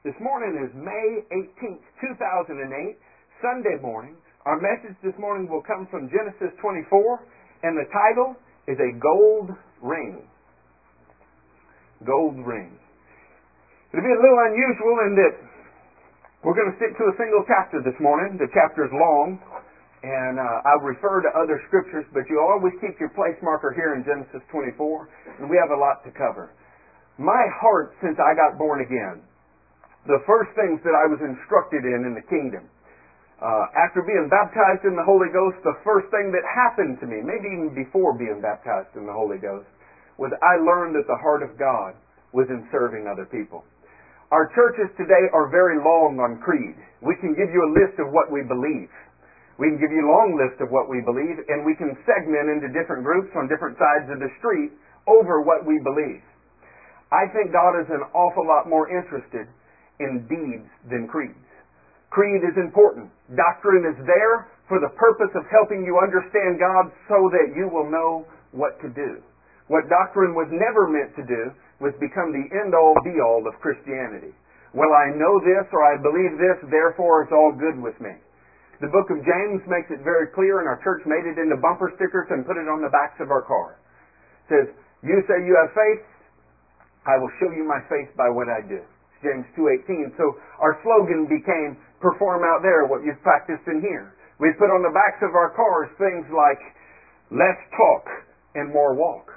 [0.00, 2.56] This morning is May 18th, 2008,
[3.44, 4.16] Sunday morning.
[4.48, 6.88] Our message this morning will come from Genesis 24,
[7.68, 8.32] and the title
[8.64, 9.52] is A Gold
[9.84, 10.24] Ring.
[12.08, 12.80] Gold Ring.
[13.92, 15.34] It'll be a little unusual in that
[16.48, 18.40] we're going to stick to a single chapter this morning.
[18.40, 19.36] The chapter is long,
[20.00, 23.92] and uh, I'll refer to other scriptures, but you always keep your place marker here
[23.92, 26.56] in Genesis 24, and we have a lot to cover.
[27.20, 29.28] My heart, since I got born again,
[30.06, 32.64] the first things that I was instructed in in the kingdom,
[33.40, 37.24] uh, after being baptized in the Holy Ghost, the first thing that happened to me,
[37.24, 39.68] maybe even before being baptized in the Holy Ghost,
[40.20, 41.96] was I learned that the heart of God
[42.36, 43.64] was in serving other people.
[44.30, 46.76] Our churches today are very long on creed.
[47.02, 48.92] We can give you a list of what we believe.
[49.58, 52.48] We can give you a long list of what we believe, and we can segment
[52.48, 54.72] into different groups on different sides of the street
[55.08, 56.22] over what we believe.
[57.10, 59.50] I think God is an awful lot more interested
[60.00, 61.36] in deeds than creeds.
[62.10, 63.12] Creed is important.
[63.36, 67.86] Doctrine is there for the purpose of helping you understand God so that you will
[67.86, 69.22] know what to do.
[69.70, 73.54] What doctrine was never meant to do was become the end all be all of
[73.62, 74.34] Christianity.
[74.74, 78.18] Well, I know this or I believe this, therefore it's all good with me.
[78.80, 81.92] The book of James makes it very clear, and our church made it into bumper
[82.00, 83.76] stickers and put it on the backs of our car.
[83.76, 84.66] It says,
[85.04, 86.02] You say you have faith,
[87.04, 88.80] I will show you my faith by what I do.
[89.22, 90.16] James 2.18.
[90.16, 94.16] So our slogan became, perform out there what you've practiced in here.
[94.40, 96.60] We put on the backs of our cars things like,
[97.30, 98.04] less talk
[98.56, 99.28] and more walk.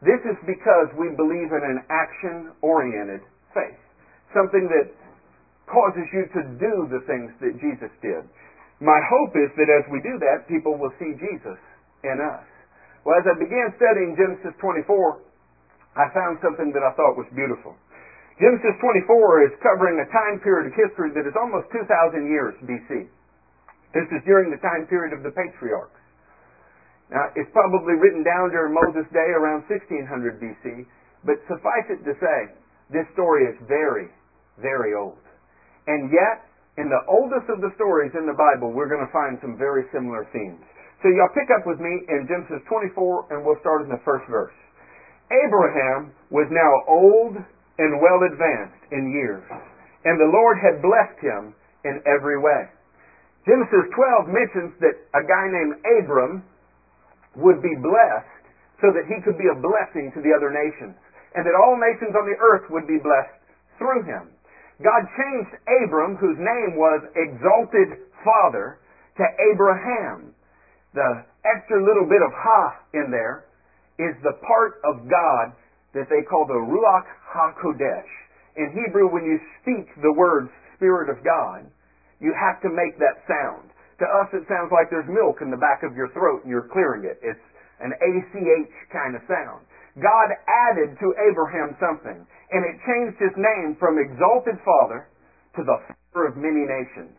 [0.00, 3.80] This is because we believe in an action-oriented faith.
[4.30, 4.92] Something that
[5.66, 8.22] causes you to do the things that Jesus did.
[8.84, 11.58] My hope is that as we do that, people will see Jesus
[12.04, 12.44] in us.
[13.04, 14.84] Well, as I began studying Genesis 24,
[15.96, 17.76] I found something that I thought was beautiful.
[18.34, 21.86] Genesis 24 is covering a time period of history that is almost 2,000
[22.26, 23.06] years BC.
[23.94, 26.02] This is during the time period of the patriarchs.
[27.14, 30.82] Now, it's probably written down during Moses' day around 1600 BC,
[31.22, 32.38] but suffice it to say,
[32.90, 34.10] this story is very,
[34.58, 35.22] very old.
[35.86, 39.38] And yet, in the oldest of the stories in the Bible, we're going to find
[39.38, 40.58] some very similar themes.
[41.06, 44.26] So y'all pick up with me in Genesis 24, and we'll start in the first
[44.26, 44.56] verse.
[45.30, 47.38] Abraham was now old
[47.78, 49.42] and well advanced in years,
[50.04, 51.54] and the Lord had blessed him
[51.84, 52.70] in every way.
[53.44, 56.44] Genesis 12 mentions that a guy named Abram
[57.36, 58.44] would be blessed
[58.80, 60.96] so that he could be a blessing to the other nations,
[61.34, 63.42] and that all nations on the earth would be blessed
[63.76, 64.30] through him.
[64.82, 65.52] God changed
[65.84, 68.78] Abram, whose name was Exalted Father,
[69.18, 70.34] to Abraham.
[70.94, 73.46] The extra little bit of ha in there
[73.98, 75.54] is the part of God
[75.94, 78.10] that they call the Ruach HaKodesh.
[78.58, 81.66] In Hebrew, when you speak the word Spirit of God,
[82.20, 83.70] you have to make that sound.
[84.02, 86.66] To us, it sounds like there's milk in the back of your throat and you're
[86.70, 87.22] clearing it.
[87.22, 87.46] It's
[87.78, 89.66] an ACH kind of sound.
[89.94, 95.06] God added to Abraham something, and it changed his name from Exalted Father
[95.54, 97.14] to the Father of many nations.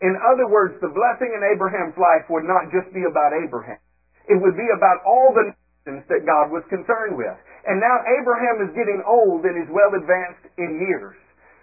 [0.00, 3.80] In other words, the blessing in Abraham's life would not just be about Abraham.
[4.28, 7.36] It would be about all the nations that God was concerned with.
[7.64, 11.16] And now Abraham is getting old and is well advanced in years.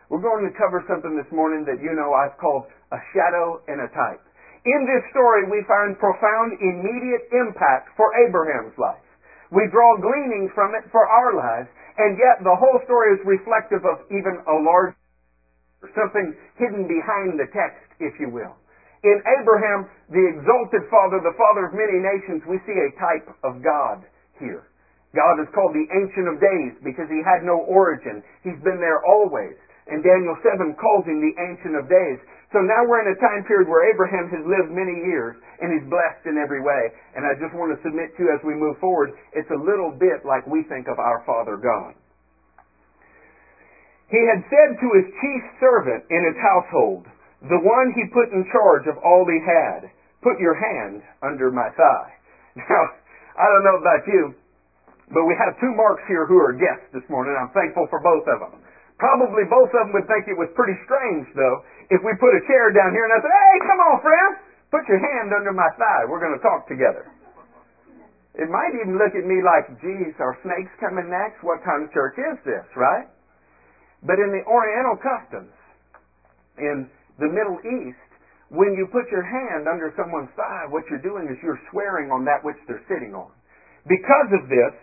[0.10, 3.80] We're going to cover something this morning that you know I've called a shadow and
[3.86, 4.20] a type.
[4.66, 9.02] In this story, we find profound immediate impact for Abraham's life.
[9.54, 13.86] We draw gleaning from it for our lives, and yet the whole story is reflective
[13.86, 14.98] of even a large,
[15.94, 18.58] something hidden behind the text, if you will.
[19.04, 23.66] In Abraham, the exalted father, the father of many nations, we see a type of
[23.66, 24.06] God
[24.38, 24.71] here.
[25.12, 28.24] God is called the Ancient of Days because he had no origin.
[28.48, 29.60] He's been there always.
[29.92, 32.20] And Daniel 7 calls him the Ancient of Days.
[32.56, 35.88] So now we're in a time period where Abraham has lived many years and he's
[35.88, 36.92] blessed in every way.
[37.16, 39.92] And I just want to submit to you as we move forward, it's a little
[39.92, 41.96] bit like we think of our Father God.
[44.12, 47.08] He had said to his chief servant in his household,
[47.48, 49.88] the one he put in charge of all he had,
[50.20, 52.12] put your hand under my thigh.
[52.52, 52.84] Now,
[53.40, 54.36] I don't know about you,
[55.12, 57.36] but we have two marks here who are guests this morning.
[57.36, 58.64] I'm thankful for both of them.
[58.96, 61.58] Probably both of them would think it was pretty strange, though,
[61.92, 64.32] if we put a chair down here and I said, hey, come on, friend,
[64.72, 66.08] put your hand under my thigh.
[66.08, 67.10] We're going to talk together.
[68.40, 71.44] It might even look at me like, geez, are snakes coming next?
[71.44, 73.12] What kind of church is this, right?
[74.08, 75.52] But in the Oriental customs,
[76.56, 76.88] in
[77.20, 78.00] the Middle East,
[78.48, 82.24] when you put your hand under someone's thigh, what you're doing is you're swearing on
[82.24, 83.32] that which they're sitting on.
[83.88, 84.74] Because of this,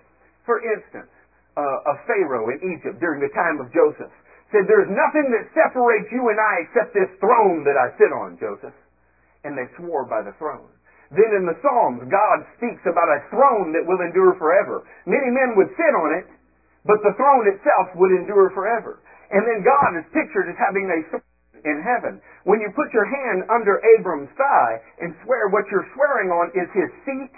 [0.48, 1.12] for instance,
[1.60, 4.08] uh, of Pharaoh in Egypt during the time of Joseph.
[4.48, 8.40] said, There's nothing that separates you and I except this throne that I sit on,
[8.40, 8.72] Joseph.
[9.44, 10.72] And they swore by the throne.
[11.12, 14.88] Then in the Psalms, God speaks about a throne that will endure forever.
[15.04, 16.28] Many men would sit on it,
[16.88, 19.04] but the throne itself would endure forever.
[19.28, 22.20] And then God is pictured as having a throne in heaven.
[22.48, 26.68] When you put your hand under Abram's thigh and swear, what you're swearing on is
[26.72, 27.36] his seat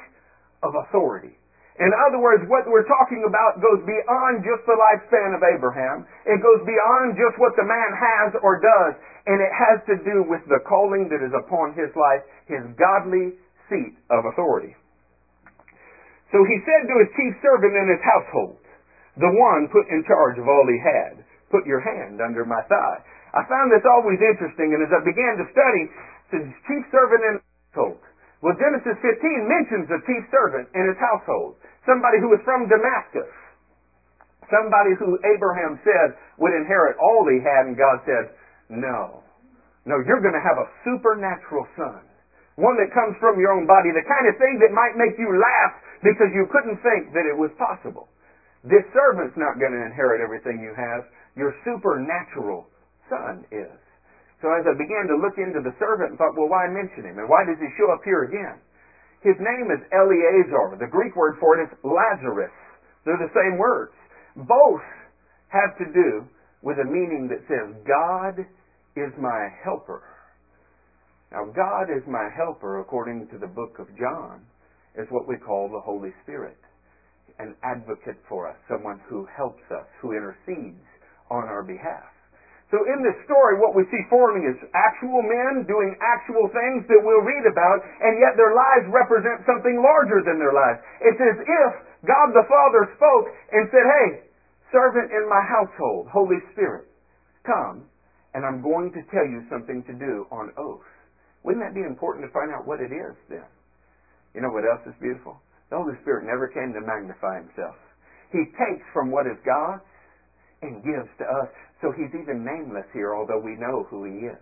[0.62, 1.39] of authority.
[1.80, 6.04] In other words, what we're talking about goes beyond just the lifespan of Abraham.
[6.28, 10.28] It goes beyond just what the man has or does, and it has to do
[10.28, 13.40] with the calling that is upon his life, his godly
[13.72, 14.76] seat of authority.
[16.28, 18.60] So he said to his chief servant in his household,
[19.16, 23.00] the one put in charge of all he had, put your hand under my thigh.
[23.32, 25.84] I found this always interesting, and as I began to study,
[26.28, 28.04] his chief servant in his household.
[28.40, 33.28] Well, Genesis 15 mentions a chief servant in his household somebody who was from Damascus,
[34.52, 38.32] somebody who Abraham said would inherit all he had, and God said,
[38.69, 39.25] No.
[39.88, 42.04] No, you're going to have a supernatural son.
[42.60, 45.32] One that comes from your own body, the kind of thing that might make you
[45.32, 45.72] laugh
[46.04, 48.08] because you couldn't think that it was possible.
[48.60, 51.08] This servant's not going to inherit everything you have.
[51.32, 52.69] Your supernatural
[53.08, 53.72] son is.
[54.40, 57.20] So as I began to look into the servant and thought, well, why mention him?
[57.20, 58.56] And why does he show up here again?
[59.20, 60.81] His name is Eleazar.
[60.81, 62.52] The Greek word for it is Lazarus.
[63.04, 63.92] They're the same words.
[64.37, 64.84] Both
[65.48, 66.25] have to do
[66.62, 68.40] with a meaning that says, God
[68.96, 70.02] is my helper.
[71.32, 74.40] Now, God is my helper, according to the book of John,
[74.96, 76.56] is what we call the Holy Spirit.
[77.38, 80.84] An advocate for us, someone who helps us, who intercedes
[81.31, 82.08] on our behalf.
[82.70, 87.02] So in this story, what we see forming is actual men doing actual things that
[87.02, 90.78] we'll read about, and yet their lives represent something larger than their lives.
[91.02, 91.70] It's as if
[92.06, 94.08] God the Father spoke and said, Hey,
[94.70, 96.87] servant in my household, Holy Spirit,
[97.43, 97.90] come,
[98.38, 100.87] and I'm going to tell you something to do on oath.
[101.43, 103.50] Wouldn't that be important to find out what it is then?
[104.34, 105.43] You know what else is beautiful?
[105.70, 107.75] The Holy Spirit never came to magnify himself.
[108.31, 109.82] He takes from what is God
[110.62, 111.50] and gives to us.
[111.80, 114.40] So he's even nameless here, although we know who he is.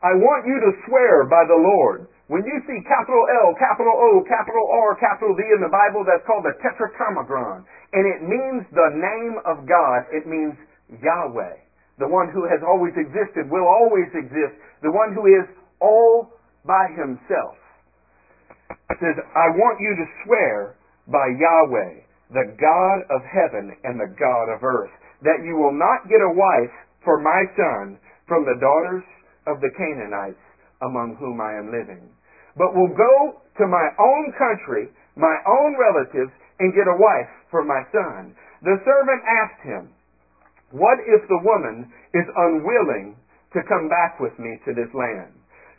[0.00, 2.08] I want you to swear by the Lord.
[2.30, 6.24] When you see capital L, capital O, capital R, capital D in the Bible, that's
[6.24, 7.66] called the tetragrammaton.
[7.92, 10.06] And it means the name of God.
[10.14, 10.54] It means
[10.88, 11.58] Yahweh.
[11.98, 14.56] The one who has always existed, will always exist.
[14.80, 15.44] The one who is
[15.82, 16.32] all
[16.64, 17.58] by himself.
[18.88, 20.80] It says, I want you to swear
[21.10, 21.92] by Yahweh,
[22.30, 26.36] the God of heaven and the God of earth that you will not get a
[26.36, 26.74] wife
[27.04, 29.04] for my son from the daughters
[29.46, 30.40] of the Canaanites
[30.82, 32.08] among whom I am living,
[32.56, 37.64] but will go to my own country, my own relatives, and get a wife for
[37.64, 38.32] my son.
[38.62, 39.84] The servant asked him,
[40.72, 43.16] What if the woman is unwilling
[43.52, 45.32] to come back with me to this land?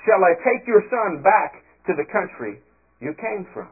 [0.05, 2.61] Shall I take your son back to the country
[2.99, 3.69] you came from?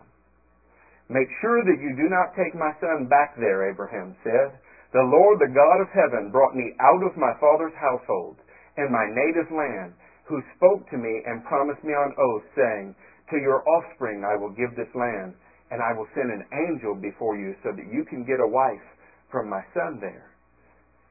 [1.10, 4.54] Make sure that you do not take my son back there, Abraham said.
[4.92, 8.38] The Lord, the God of heaven, brought me out of my father's household
[8.76, 9.94] and my native land,
[10.26, 12.96] who spoke to me and promised me on oath, saying,
[13.30, 15.36] To your offspring I will give this land,
[15.70, 18.82] and I will send an angel before you so that you can get a wife
[19.30, 20.34] from my son there.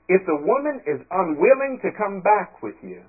[0.08, 3.03] If the woman is unwilling to come back with you,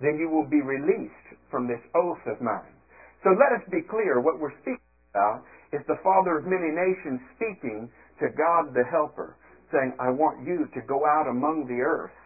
[0.00, 2.74] then you will be released from this oath of mine.
[3.22, 4.18] So let us be clear.
[4.18, 4.82] What we're speaking
[5.14, 9.36] about is the Father of many nations speaking to God the Helper
[9.72, 12.16] saying, I want you to go out among the earth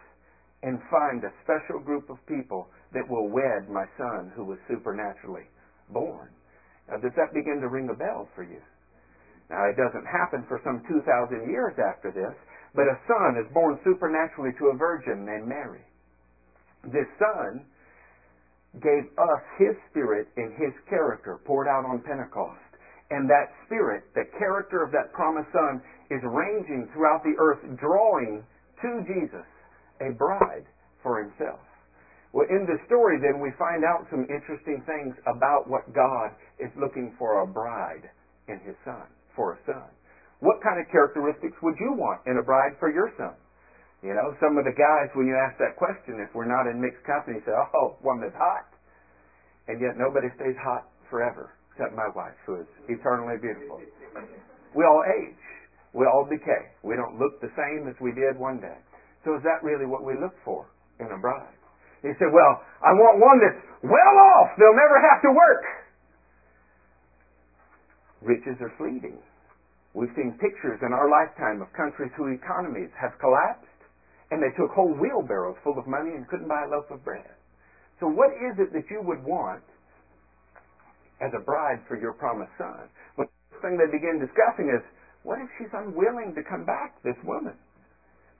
[0.63, 5.47] and find a special group of people that will wed my son who was supernaturally
[5.91, 6.29] born.
[6.87, 8.61] Now, does that begin to ring a bell for you?
[9.49, 12.33] Now, it doesn't happen for some 2,000 years after this,
[12.73, 15.83] but a son is born supernaturally to a virgin named Mary.
[16.83, 17.65] This son
[18.81, 22.62] gave us his spirit and his character poured out on Pentecost.
[23.13, 28.41] And that spirit, the character of that promised son, is ranging throughout the earth, drawing
[28.81, 29.45] to Jesus
[30.01, 30.65] a bride
[31.05, 31.61] for himself.
[32.33, 36.73] Well, in the story, then, we find out some interesting things about what God is
[36.73, 38.09] looking for a bride
[38.49, 39.05] in his son,
[39.37, 39.85] for a son.
[40.41, 43.37] What kind of characteristics would you want in a bride for your son?
[44.01, 46.81] You know, some of the guys, when you ask that question, if we're not in
[46.81, 48.67] mixed company, say, oh, one that's hot.
[49.69, 53.81] And yet nobody stays hot forever, except my wife, who is eternally beautiful.
[54.77, 55.41] We all age.
[55.93, 56.69] We all decay.
[56.85, 58.77] We don't look the same as we did one day.
[59.25, 60.69] So is that really what we look for
[61.01, 61.57] in a bride?
[62.01, 64.53] He said, well, I want one that's well off.
[64.57, 65.63] They'll never have to work.
[68.21, 69.17] Riches are fleeting.
[69.93, 73.69] We've seen pictures in our lifetime of countries whose economies have collapsed
[74.31, 77.29] and they took whole wheelbarrows full of money and couldn't buy a loaf of bread.
[77.99, 79.61] So what is it that you would want
[81.21, 82.89] as a bride for your promised son?
[83.17, 84.81] Well, the first thing they begin discussing is,
[85.23, 87.55] what if she's unwilling to come back, this woman?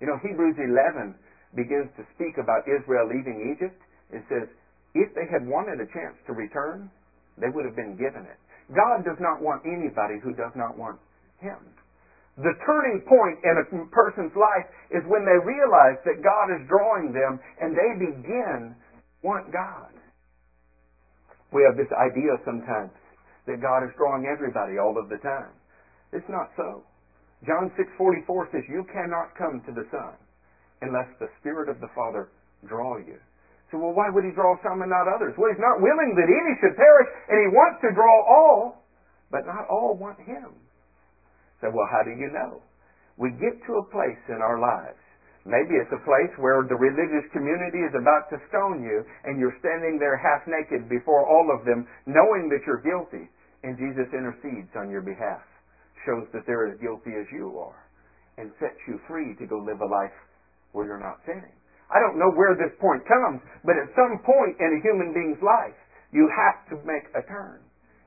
[0.01, 1.15] You know, Hebrews 11
[1.56, 3.80] begins to speak about Israel leaving Egypt.
[4.12, 4.50] It says,
[4.94, 6.92] if they had wanted a chance to return,
[7.38, 8.38] they would have been given it.
[8.75, 11.00] God does not want anybody who does not want
[11.39, 11.58] Him.
[12.38, 17.13] The turning point in a person's life is when they realize that God is drawing
[17.13, 18.74] them and they begin
[19.22, 19.94] want God.
[21.54, 22.92] We have this idea sometimes
[23.46, 25.54] that God is drawing everybody all of the time.
[26.12, 26.84] It's not so.
[27.46, 30.18] John 6:44 says you cannot come to the Son
[30.82, 32.30] unless the Spirit of the Father
[32.66, 33.20] draw you.
[33.70, 35.38] So well why would he draw some and not others?
[35.38, 38.84] Well he's not willing that any should perish and he wants to draw all,
[39.30, 40.58] but not all want him.
[41.64, 42.60] So, well, how do you know?
[43.16, 45.00] We get to a place in our lives.
[45.44, 49.60] Maybe it's a place where the religious community is about to stone you and you're
[49.60, 53.28] standing there half naked before all of them knowing that you're guilty
[53.64, 55.44] and Jesus intercedes on your behalf,
[56.08, 57.80] shows that they're as guilty as you are
[58.40, 60.16] and sets you free to go live a life
[60.72, 61.56] where you're not sinning.
[61.92, 65.44] I don't know where this point comes, but at some point in a human being's
[65.44, 65.78] life,
[66.12, 67.60] you have to make a turn.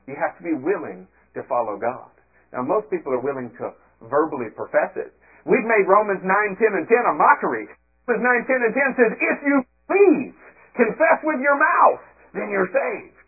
[0.09, 2.11] You have to be willing to follow God.
[2.51, 3.71] Now, most people are willing to
[4.07, 5.13] verbally profess it.
[5.47, 7.71] We've made Romans 9, 10, and 10 a mockery.
[8.03, 9.55] Romans 9, 10, and 10 says, if you
[9.87, 10.35] believe,
[10.75, 12.03] confess with your mouth,
[12.35, 13.27] then you're saved.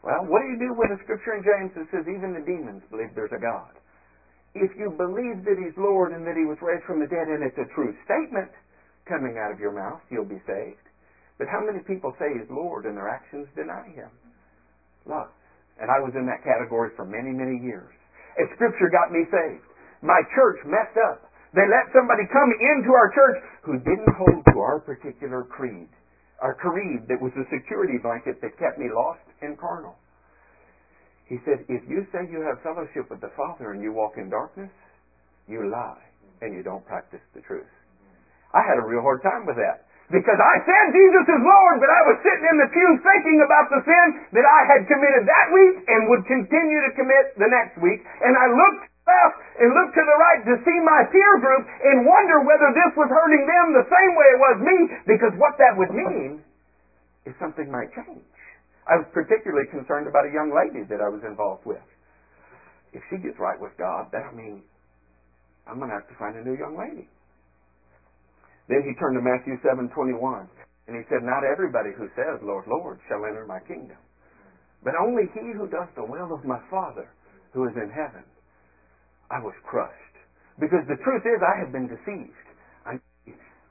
[0.00, 2.82] Well, what do you do with a scripture in James that says even the demons
[2.88, 3.70] believe there's a God?
[4.56, 7.44] If you believe that He's Lord and that He was raised from the dead and
[7.44, 8.50] it's a true statement
[9.04, 10.82] coming out of your mouth, you'll be saved.
[11.36, 14.10] But how many people say He's Lord and their actions deny Him?
[15.04, 15.32] Lots.
[15.80, 17.92] And I was in that category for many, many years.
[18.36, 19.64] And Scripture got me saved.
[20.02, 21.31] My church messed up.
[21.52, 25.88] They let somebody come into our church who didn't hold to our particular creed.
[26.40, 29.94] Our creed that was the security blanket that kept me lost and carnal.
[31.28, 34.28] He said, if you say you have fellowship with the Father and you walk in
[34.28, 34.72] darkness,
[35.46, 36.02] you lie
[36.40, 37.68] and you don't practice the truth.
[38.52, 39.88] I had a real hard time with that.
[40.12, 43.72] Because I said Jesus is Lord, but I was sitting in the pew thinking about
[43.72, 44.06] the sin
[44.36, 48.04] that I had committed that week and would continue to commit the next week.
[48.20, 52.06] And I looked left and look to the right to see my peer group and
[52.06, 55.74] wonder whether this was hurting them the same way it was me, because what that
[55.76, 56.42] would mean
[57.26, 58.26] is something might change.
[58.86, 61.82] I was particularly concerned about a young lady that I was involved with.
[62.92, 64.66] If she gets right with God, that means
[65.66, 67.06] I'm going to have to find a new young lady.
[68.68, 70.46] Then he turned to Matthew 7:21,
[70.86, 73.98] and he said, "Not everybody who says, Lord, Lord, shall enter my kingdom,
[74.82, 77.08] but only he who does the will of my Father
[77.52, 78.24] who is in heaven."
[79.32, 79.96] I was crushed
[80.60, 82.46] because the truth is I have been deceived.
[82.84, 83.00] I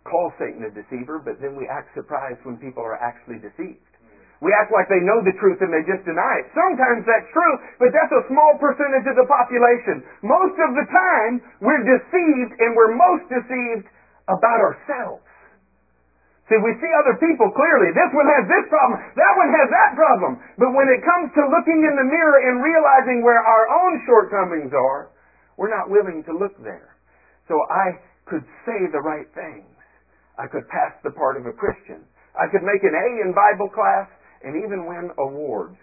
[0.10, 3.86] call Satan a deceiver, but then we act surprised when people are actually deceived.
[4.41, 6.50] We act like they know the truth and they just deny it.
[6.58, 10.01] Sometimes that's true, but that's a small percentage of the population.
[10.25, 13.86] Most of the time, we're deceived and we're most deceived
[14.25, 15.22] about ourselves.
[16.50, 17.94] See, we see other people clearly.
[17.94, 18.98] This one has this problem.
[19.13, 20.41] That one has that problem.
[20.58, 24.74] But when it comes to looking in the mirror and realizing where our own shortcomings
[24.74, 25.13] are,
[25.58, 26.96] we're not willing to look there.
[27.48, 29.67] So I could say the right things.
[30.38, 32.05] I could pass the part of a Christian.
[32.34, 34.08] I could make an A in Bible class
[34.43, 35.77] and even win awards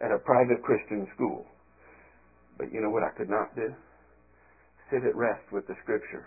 [0.00, 1.44] at a private Christian school.
[2.56, 3.74] But you know what I could not do?
[4.90, 6.26] Sit at rest with the scripture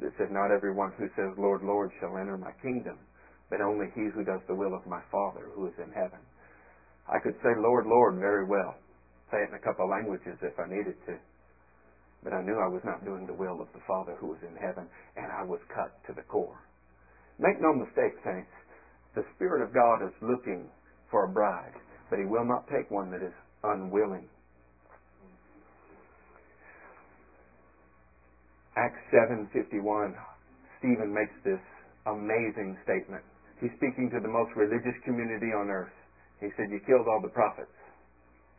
[0.00, 2.98] that said, Not everyone who says, Lord, Lord, shall enter my kingdom,
[3.50, 6.18] but only he who does the will of my Father who is in heaven.
[7.08, 8.74] I could say, Lord, Lord, very well.
[9.30, 11.16] Say it in a couple languages if I needed to.
[12.22, 14.54] But I knew I was not doing the will of the Father who was in
[14.56, 14.86] heaven,
[15.16, 16.58] and I was cut to the core.
[17.38, 18.50] Make no mistake, saints.
[19.14, 20.70] The Spirit of God is looking
[21.10, 21.74] for a bride,
[22.10, 24.28] but He will not take one that is unwilling.
[28.76, 30.16] Acts 7:51,
[30.78, 31.60] Stephen makes this
[32.06, 33.22] amazing statement.
[33.60, 35.92] He's speaking to the most religious community on earth.
[36.40, 37.74] He said, "You killed all the prophets.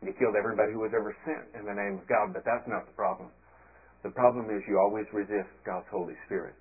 [0.01, 2.86] You killed everybody who was ever sent in the name of God, but that's not
[2.86, 3.32] the problem.
[4.04, 6.56] The problem is you always resist God's Holy Spirit.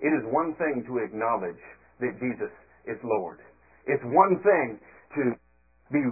[0.00, 1.62] It is one thing to acknowledge
[2.00, 2.52] that Jesus
[2.86, 3.40] is Lord.
[3.86, 4.78] It's one thing
[5.16, 5.22] to
[5.90, 6.02] be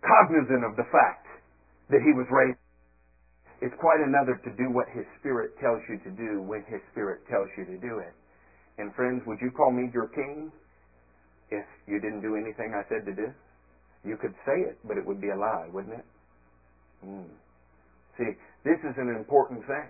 [0.00, 1.26] cognizant of the fact
[1.90, 2.60] that he was raised
[3.60, 7.20] it's quite another to do what His Spirit tells you to do when His Spirit
[7.28, 8.16] tells you to do it.
[8.80, 10.50] And friends, would you call me your king
[11.50, 13.28] if you didn't do anything I said to do?
[14.02, 16.06] You could say it, but it would be a lie, wouldn't it?
[17.04, 17.28] Mm.
[18.16, 18.32] See,
[18.64, 19.88] this is an important thing.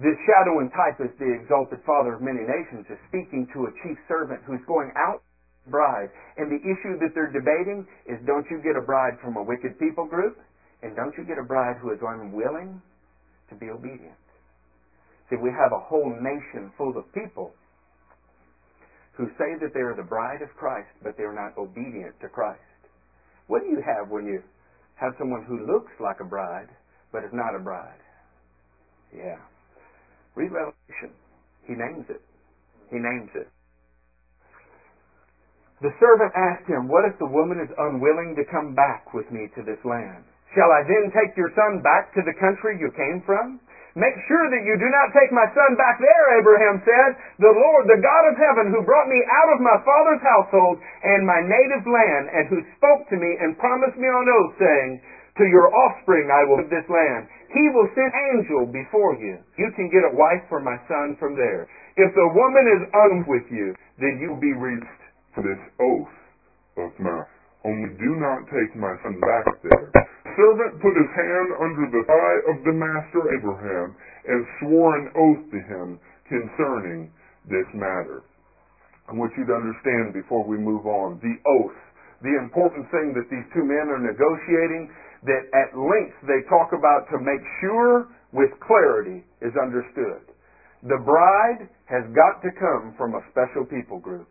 [0.00, 3.72] This shadow and type is the exalted Father of many nations is speaking to a
[3.84, 5.20] chief servant who's going out
[5.68, 6.08] bride.
[6.36, 9.78] And the issue that they're debating is don't you get a bride from a wicked
[9.78, 10.40] people group?
[10.82, 12.80] And don't you get a bride who is unwilling
[13.50, 14.16] to be obedient?
[15.28, 17.52] See, we have a whole nation full of people
[19.20, 22.64] who say that they are the bride of Christ, but they're not obedient to Christ.
[23.46, 24.40] What do you have when you
[24.96, 26.68] have someone who looks like a bride,
[27.12, 28.00] but is not a bride?
[29.14, 29.38] Yeah.
[30.34, 31.10] Read Revelation.
[31.66, 32.22] He names it.
[32.90, 33.48] He names it.
[35.80, 39.48] The servant asked him, What if the woman is unwilling to come back with me
[39.56, 40.28] to this land?
[40.52, 43.60] Shall I then take your son back to the country you came from?
[43.98, 47.10] Make sure that you do not take my son back there, Abraham said.
[47.42, 51.26] The Lord, the God of heaven, who brought me out of my father's household and
[51.26, 55.02] my native land, and who spoke to me and promised me on oath, saying,
[55.38, 57.30] To your offspring I will give this land.
[57.54, 59.38] He will send an angel before you.
[59.58, 61.66] You can get a wife for my son from there.
[61.96, 65.02] If the woman is un with you, then you will be released
[65.34, 66.14] for this oath
[66.78, 67.26] of mine.
[67.64, 69.90] Only do not take my son back there
[70.40, 73.92] servant put his hand under the thigh of the master Abraham
[74.24, 77.12] and swore an oath to him concerning
[77.44, 78.24] this matter.
[79.08, 81.76] I want you to understand before we move on the oath,
[82.22, 84.92] the important thing that these two men are negotiating,
[85.24, 90.24] that at length they talk about to make sure with clarity is understood.
[90.86, 94.28] The bride has got to come from a special people group,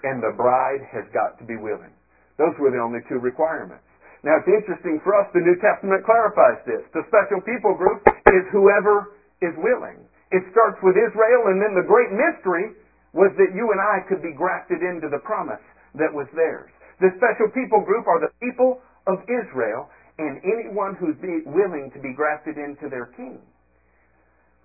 [0.00, 1.92] and the bride has got to be willing.
[2.40, 3.84] Those were the only two requirements.
[4.24, 6.82] Now it's interesting for us, the New Testament clarifies this.
[6.94, 10.02] The special people group is whoever is willing.
[10.32, 12.74] It starts with Israel, and then the great mystery
[13.12, 15.62] was that you and I could be grafted into the promise
[15.96, 16.70] that was theirs.
[17.00, 19.88] The special people group are the people of Israel,
[20.18, 23.38] and anyone who's willing to be grafted into their king.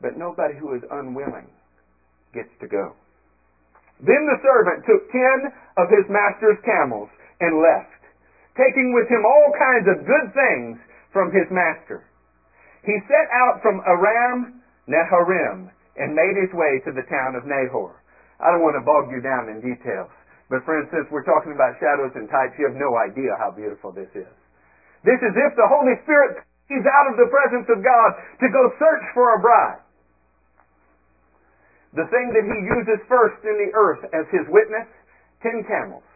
[0.02, 1.48] But nobody who is unwilling
[2.34, 2.94] gets to go.
[4.02, 7.94] Then the servant took ten of his master's camels and left
[8.58, 10.78] taking with him all kinds of good things
[11.10, 12.06] from his master.
[12.86, 18.02] He set out from Aram Naharaim and made his way to the town of Nahor.
[18.42, 20.10] I don't want to bog you down in details,
[20.50, 22.58] but for instance, we're talking about shadows and types.
[22.60, 24.34] You have no idea how beautiful this is.
[25.04, 26.40] This is if the Holy Spirit
[26.72, 29.84] is out of the presence of God to go search for a bride.
[31.94, 34.90] The thing that he uses first in the earth as his witness,
[35.46, 36.08] ten camels.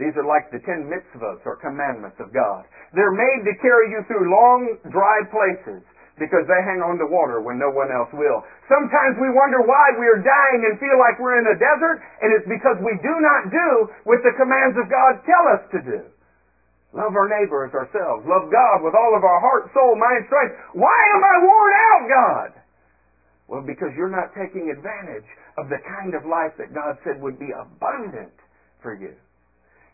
[0.00, 2.64] These are like the ten mitzvahs or commandments of God.
[2.96, 5.84] They're made to carry you through long, dry places
[6.16, 8.40] because they hang on to water when no one else will.
[8.68, 12.32] Sometimes we wonder why we are dying and feel like we're in a desert, and
[12.32, 13.68] it's because we do not do
[14.04, 16.00] what the commands of God tell us to do.
[16.90, 18.26] Love our neighbor as ourselves.
[18.26, 20.58] Love God with all of our heart, soul, mind, strength.
[20.74, 22.50] Why am I worn out, God?
[23.46, 25.26] Well, because you're not taking advantage
[25.58, 28.34] of the kind of life that God said would be abundant
[28.82, 29.14] for you.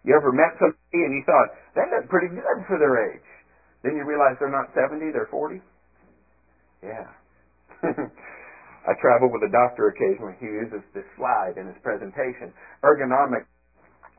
[0.04, 3.28] You ever met somebody and you thought, they look pretty good for their age.
[3.82, 5.60] Then you realize they're not 70, they're 40?
[6.80, 7.08] Yeah.
[8.86, 10.38] I travel with a doctor occasionally.
[10.38, 12.54] He uses this slide in his presentation.
[12.86, 13.44] Ergonomic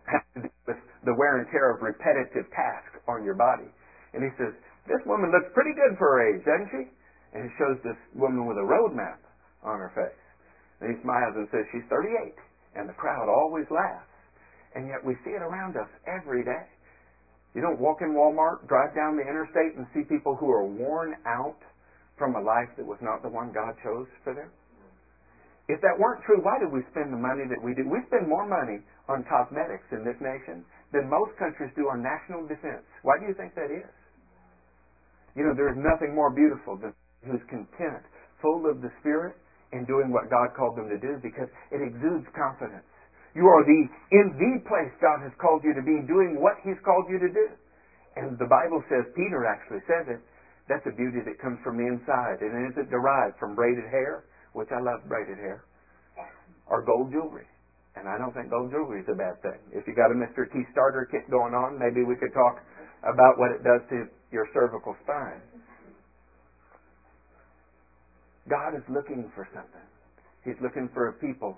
[0.08, 3.68] has to do with the wear and tear of repetitive tasks on your body.
[4.16, 4.56] And he says,
[4.88, 6.84] this woman looks pretty good for her age, doesn't she?
[7.36, 9.20] And he shows this woman with a road map
[9.64, 10.24] on her face.
[10.80, 12.34] And he smiles and says, she's 38.
[12.80, 14.08] And the crowd always laughs
[14.78, 16.70] and yet we see it around us every day.
[17.58, 21.18] You don't walk in Walmart, drive down the interstate, and see people who are worn
[21.26, 21.58] out
[22.14, 24.54] from a life that was not the one God chose for them?
[25.68, 27.90] If that weren't true, why do we spend the money that we do?
[27.90, 32.48] We spend more money on cosmetics in this nation than most countries do on national
[32.48, 32.84] defense.
[33.04, 33.92] Why do you think that is?
[35.36, 36.92] You know, there is nothing more beautiful than
[37.24, 38.04] who's content,
[38.42, 39.36] full of the Spirit,
[39.72, 42.88] and doing what God called them to do because it exudes confidence.
[43.36, 43.82] You are the
[44.18, 47.30] in the place God has called you to be, doing what He's called you to
[47.30, 47.48] do.
[48.18, 50.22] And the Bible says, Peter actually says it,
[50.66, 52.42] that's a beauty that comes from the inside.
[52.42, 54.26] And is it derived from braided hair,
[54.58, 55.64] which I love braided hair,
[56.66, 57.46] or gold jewelry?
[57.98, 59.58] And I don't think gold jewelry is a bad thing.
[59.74, 60.46] If you got a Mr.
[60.46, 62.62] T starter kit going on, maybe we could talk
[63.02, 65.42] about what it does to your cervical spine.
[68.46, 69.88] God is looking for something.
[70.46, 71.58] He's looking for a people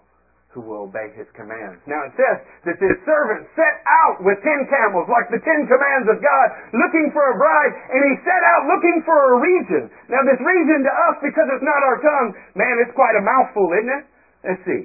[0.49, 1.78] who will obey his commands.
[1.86, 6.10] Now it says that this servant set out with ten camels, like the ten commands
[6.10, 9.93] of God, looking for a bride, and he set out looking for a region.
[10.10, 13.69] Now this region to us, because it's not our tongue, man, it's quite a mouthful,
[13.78, 14.04] isn't it?
[14.41, 14.82] Let's see.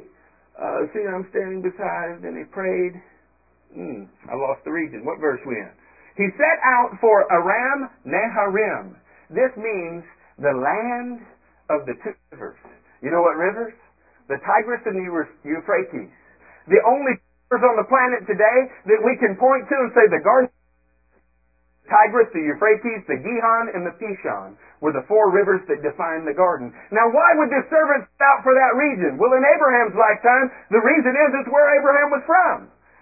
[0.54, 2.94] Uh, see, I'm standing beside, and he prayed.
[3.74, 5.02] Hmm, I lost the region.
[5.02, 5.74] What verse we in?
[6.14, 8.94] He set out for Aram Naharaim.
[9.34, 10.06] This means
[10.38, 11.26] the land
[11.74, 12.58] of the two rivers.
[13.02, 13.74] You know what rivers?
[14.30, 15.06] The Tigris and the
[15.42, 16.14] Euphrates.
[16.70, 17.18] The only
[17.50, 20.54] rivers on the planet today that we can point to and say the garden
[21.84, 26.36] Tigris, the Euphrates, the Gihon, and the Pishon were the four rivers that defined the
[26.36, 26.72] garden.
[26.88, 29.20] Now, why would this servant out for that region?
[29.20, 32.56] Well, in Abraham's lifetime, the reason is it's where Abraham was from.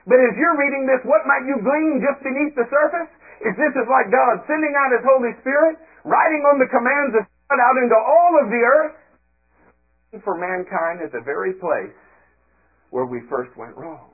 [0.07, 3.11] But as you're reading this, what might you glean just beneath the surface?
[3.47, 7.23] Is this is like God sending out His Holy Spirit, writing on the commands of
[7.27, 8.95] God out into all of the earth
[10.27, 11.95] for mankind at the very place
[12.91, 14.11] where we first went wrong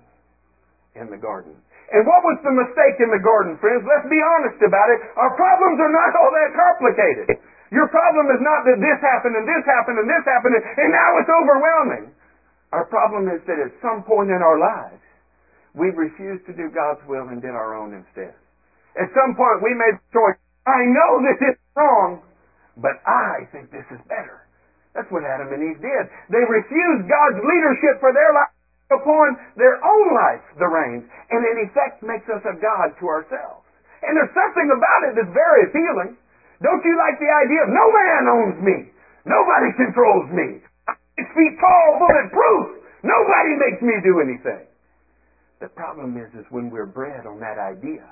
[0.95, 1.57] in the garden.
[1.89, 3.81] And what was the mistake in the garden, friends?
[3.89, 5.01] Let's be honest about it.
[5.17, 7.27] Our problems are not all that complicated.
[7.73, 11.11] Your problem is not that this happened and this happened and this happened and now
[11.21, 12.05] it's overwhelming.
[12.73, 15.01] Our problem is that at some point in our lives,
[15.77, 18.37] we refused to do God's will and did our own instead.
[18.97, 22.21] At some point we made the choice, I know this is wrong,
[22.77, 24.45] but I think this is better.
[24.93, 26.05] That's what Adam and Eve did.
[26.33, 28.53] They refused God's leadership for their life
[28.89, 33.65] upon their own life the reins, and in effect makes us a God to ourselves.
[34.03, 36.17] And there's something about it that's very appealing.
[36.63, 38.77] Don't you like the idea of no man owns me?
[39.27, 40.49] Nobody controls me.
[41.19, 42.83] Six feet tall, bulletproof.
[43.03, 44.67] Nobody makes me do anything.
[45.61, 48.07] The problem is, is when we're bred on that idea,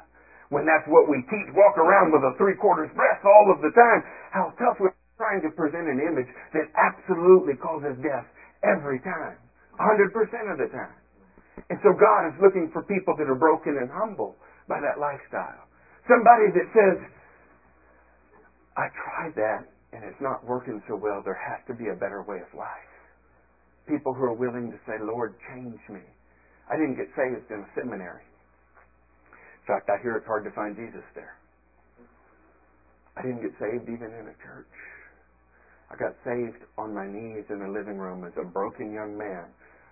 [0.51, 3.71] when that's what we teach, walk around with a three quarters breath all of the
[3.71, 8.27] time, how tough we're trying to present an image that absolutely causes death
[8.63, 9.39] every time.
[9.79, 10.97] 100% of the time.
[11.71, 14.37] And so God is looking for people that are broken and humble
[14.69, 15.65] by that lifestyle.
[16.07, 16.97] Somebody that says,
[18.77, 21.23] I tried that and it's not working so well.
[21.25, 22.93] There has to be a better way of life.
[23.89, 26.03] People who are willing to say, Lord, change me.
[26.71, 28.27] I didn't get saved in a seminary.
[29.33, 31.39] In fact, I hear it's hard to find Jesus there.
[33.17, 34.75] I didn't get saved even in a church.
[35.91, 39.47] I got saved on my knees in the living room as a broken young man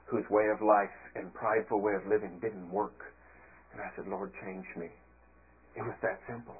[0.06, 3.12] whose way of life and prideful way of living didn't work.
[3.72, 4.88] And I said, Lord, change me.
[5.76, 6.56] It was that simple.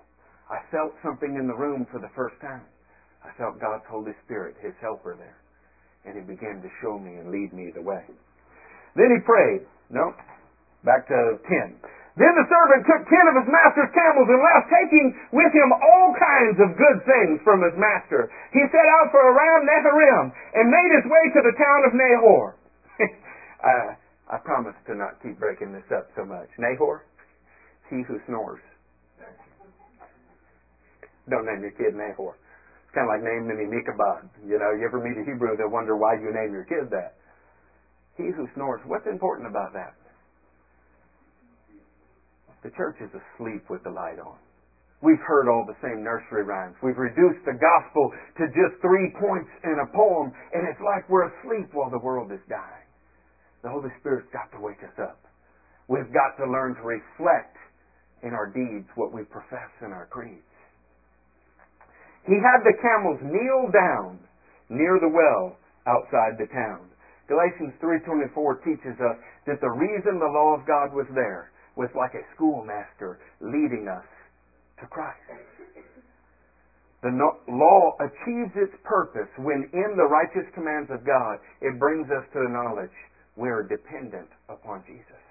[0.51, 2.67] I felt something in the room for the first time.
[3.25, 5.39] I felt God's Holy Spirit, His helper there.
[6.05, 8.05] And He began to show me and lead me the way.
[8.95, 9.67] Then he prayed.
[9.91, 10.15] No,
[10.87, 11.75] back to 10.
[12.15, 16.15] Then the servant took ten of his master's camels and left, taking with him all
[16.15, 18.31] kinds of good things from his master.
[18.55, 22.55] He set out for Aram Naharaim and made his way to the town of Nahor.
[23.65, 23.97] I,
[24.29, 26.49] I promise to not keep breaking this up so much.
[26.59, 27.05] Nahor,
[27.89, 28.61] he who snores.
[31.29, 32.37] Don't name your kid Nahor.
[32.85, 34.29] It's kind of like naming him Ichabod.
[34.45, 37.17] You know, you ever meet a Hebrew, they wonder why you name your kid that.
[38.17, 38.85] He who snores.
[38.87, 39.97] What's important about that?
[42.63, 44.37] The church is asleep with the light on.
[45.03, 46.77] We've heard all the same nursery rhymes.
[46.83, 51.29] We've reduced the gospel to just three points in a poem, and it's like we're
[51.29, 52.84] asleep while the world is dying.
[53.65, 55.25] The Holy Spirit's got to wake us up.
[55.89, 57.57] We've got to learn to reflect
[58.21, 60.45] in our deeds what we profess in our creeds.
[62.29, 64.21] He had the camels kneel down
[64.69, 65.57] near the well
[65.89, 66.93] outside the town.
[67.25, 69.17] Galatians 3.24 teaches us
[69.49, 74.05] that the reason the law of God was there was like a schoolmaster leading us
[74.81, 75.25] to Christ.
[77.01, 77.13] The
[77.49, 82.41] law achieves its purpose when in the righteous commands of God it brings us to
[82.45, 82.93] the knowledge
[83.37, 85.23] we're dependent upon Jesus.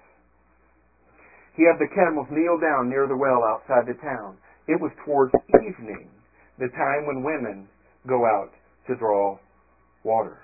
[1.56, 4.36] He had the camels kneel down near the well outside the town.
[4.66, 6.08] It was towards evening,
[6.58, 7.68] the time when women
[8.08, 8.50] go out
[8.88, 9.38] to draw
[10.02, 10.38] water.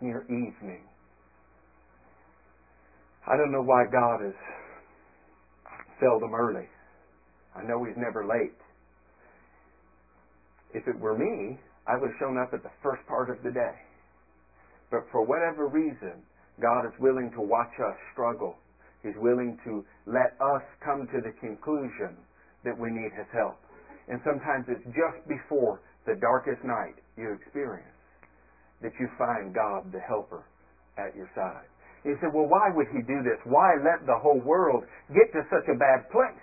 [0.00, 0.82] Near evening.
[3.26, 4.34] I don't know why God is
[6.00, 6.68] seldom early.
[7.54, 8.54] I know He's never late.
[10.74, 13.50] If it were me, I would have shown up at the first part of the
[13.50, 13.74] day.
[14.90, 16.22] But for whatever reason,
[16.60, 18.56] God is willing to watch us struggle.
[19.02, 22.16] He's willing to let us come to the conclusion
[22.64, 23.58] that we need His help.
[24.08, 27.90] And sometimes it's just before the darkest night you experience
[28.82, 30.46] that you find God the helper
[30.98, 31.66] at your side.
[32.06, 33.42] You say, well, why would He do this?
[33.44, 36.38] Why let the whole world get to such a bad place?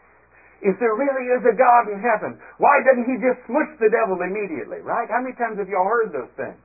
[0.60, 4.20] If there really is a God in heaven, why doesn't He just smush the devil
[4.20, 5.08] immediately, right?
[5.08, 6.60] How many times have y'all heard those things?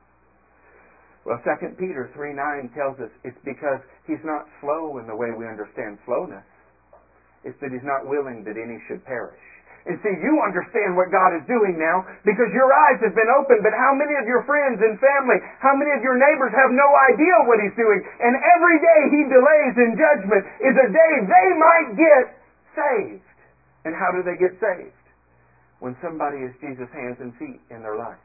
[1.26, 5.34] Well, 2 Peter 3 9 tells us it's because he's not slow in the way
[5.34, 6.46] we understand slowness.
[7.44, 9.38] It's that he's not willing that any should perish.
[9.88, 13.64] And see, you understand what God is doing now because your eyes have been opened,
[13.64, 16.88] but how many of your friends and family, how many of your neighbors have no
[17.08, 18.04] idea what he's doing?
[18.20, 22.24] And every day he delays in judgment is a day they might get
[22.76, 23.24] saved.
[23.88, 24.92] And how do they get saved?
[25.80, 28.20] When somebody is Jesus' hands and feet in their life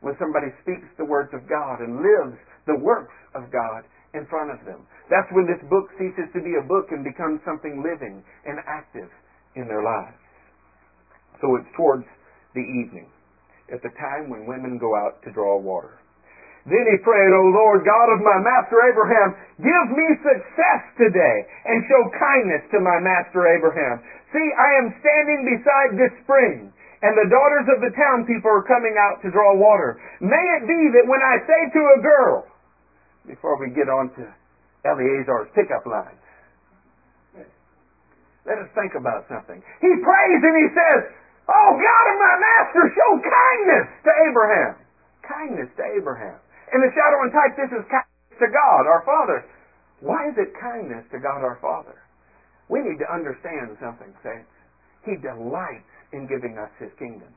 [0.00, 2.36] when somebody speaks the words of God and lives
[2.66, 3.84] the works of God
[4.14, 4.84] in front of them.
[5.08, 9.08] That's when this book ceases to be a book and becomes something living and active
[9.54, 10.18] in their lives.
[11.40, 12.04] So it's towards
[12.54, 13.08] the evening,
[13.72, 16.00] at the time when women go out to draw water.
[16.68, 19.32] Then he prayed, O Lord God of my master Abraham,
[19.64, 24.04] give me success today and show kindness to my master Abraham.
[24.28, 26.68] See, I am standing beside this spring,
[27.00, 29.96] and the daughters of the town people are coming out to draw water.
[30.20, 32.44] May it be that when I say to a girl,
[33.24, 34.24] before we get on to
[34.84, 36.20] Eleazar's pickup lines,
[38.44, 39.60] let us think about something.
[39.80, 41.00] He prays and he says,
[41.48, 44.72] Oh God of my master, show kindness to Abraham.
[45.24, 46.36] Kindness to Abraham.
[46.72, 49.44] In the shadow and type, this is kindness to God, our Father.
[50.00, 52.00] Why is it kindness to God, our Father?
[52.68, 54.48] We need to understand something, saints.
[55.04, 57.28] He delights in giving us His kingdom.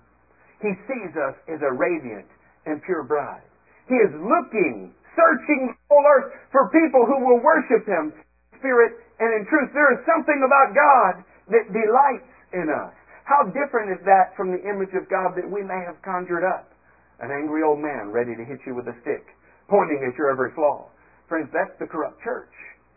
[0.61, 2.27] He sees us as a radiant
[2.65, 3.43] and pure bride.
[3.91, 8.15] He is looking, searching the whole earth for people who will worship Him
[8.63, 9.75] spirit and in truth.
[9.75, 11.13] There is something about God
[11.51, 12.95] that delights in us.
[13.27, 16.71] How different is that from the image of God that we may have conjured up?
[17.19, 19.23] An angry old man ready to hit you with a stick,
[19.67, 20.87] pointing at your every flaw.
[21.27, 22.51] Friends, that's the corrupt church.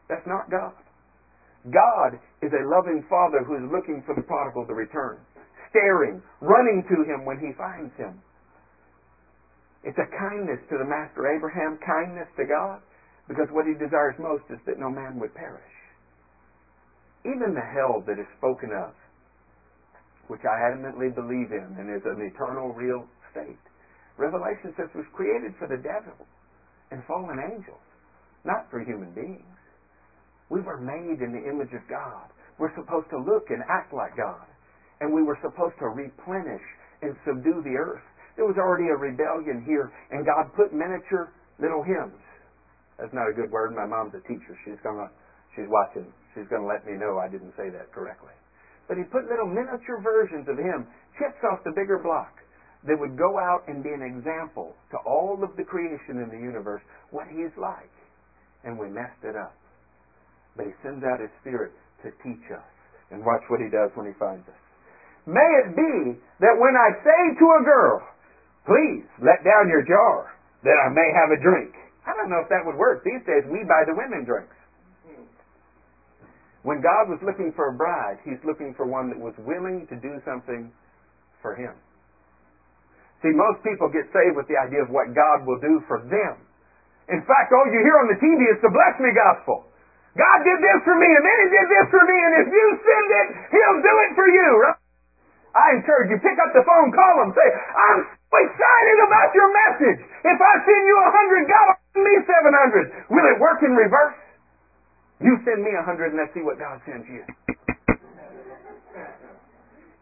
[0.09, 0.75] That's not God.
[1.67, 5.19] God is a loving father who is looking for the prodigal to return,
[5.71, 8.21] staring, running to him when he finds him.
[9.85, 12.81] It's a kindness to the master Abraham, kindness to God,
[13.29, 15.63] because what he desires most is that no man would perish.
[17.25, 18.95] Even the hell that is spoken of,
[20.27, 23.63] which I adamantly believe in and is an eternal real state,
[24.17, 26.17] Revelation says was created for the devil
[26.91, 27.83] and fallen angels,
[28.45, 29.59] not for human beings.
[30.49, 32.31] We were made in the image of God.
[32.59, 34.47] We're supposed to look and act like God.
[35.01, 36.65] And we were supposed to replenish
[37.03, 38.05] and subdue the earth.
[38.37, 42.21] There was already a rebellion here, and God put miniature little hymns.
[42.99, 43.77] That's not a good word.
[43.77, 44.57] My mom's a teacher.
[44.65, 45.09] She's gonna
[45.53, 46.09] she's watching.
[46.33, 48.33] She's gonna let me know I didn't say that correctly.
[48.89, 50.87] But he put little miniature versions of him,
[51.19, 52.33] chips off the bigger block
[52.87, 56.39] that would go out and be an example to all of the creation in the
[56.39, 57.91] universe what He's like.
[58.65, 59.55] And we messed it up.
[60.57, 62.67] But He sends out His Spirit to teach us.
[63.11, 64.66] And watch what He does when He finds us.
[65.27, 67.99] May it be that when I say to a girl,
[68.63, 70.31] please let down your jar
[70.63, 71.75] that I may have a drink.
[72.07, 73.03] I don't know if that would work.
[73.03, 74.55] These days we buy the women drinks.
[76.63, 79.95] When God was looking for a bride, He's looking for one that was willing to
[79.99, 80.71] do something
[81.43, 81.75] for Him.
[83.23, 86.43] See, most people get saved with the idea of what God will do for them.
[87.07, 89.71] In fact, all you hear on the TV is the bless me gospel.
[90.19, 92.67] God did this for me, and then He did this for me, and if you
[92.83, 94.49] send it, He'll do it for you.
[94.67, 94.86] Right?
[95.57, 100.05] I encourage you, pick up the phone, call them, say, I'm excited about your message.
[100.05, 102.85] If I send you a hundred, God will send me seven hundred.
[103.09, 104.21] Will it work in reverse?
[105.25, 107.25] You send me a hundred, and let's see what God sends you.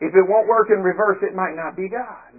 [0.03, 2.35] If it won't work in reverse, it might not be God.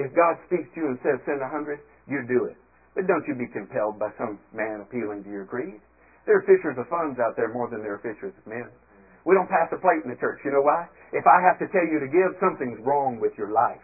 [0.00, 2.56] If God speaks to you and says send a hundred, you do it.
[2.96, 5.84] But don't you be compelled by some man appealing to your greed.
[6.24, 8.72] There are fishers of funds out there more than there are fishers of men.
[9.24, 10.44] We don't pass a plate in the church.
[10.44, 10.84] You know why?
[11.16, 13.80] If I have to tell you to give, something's wrong with your life.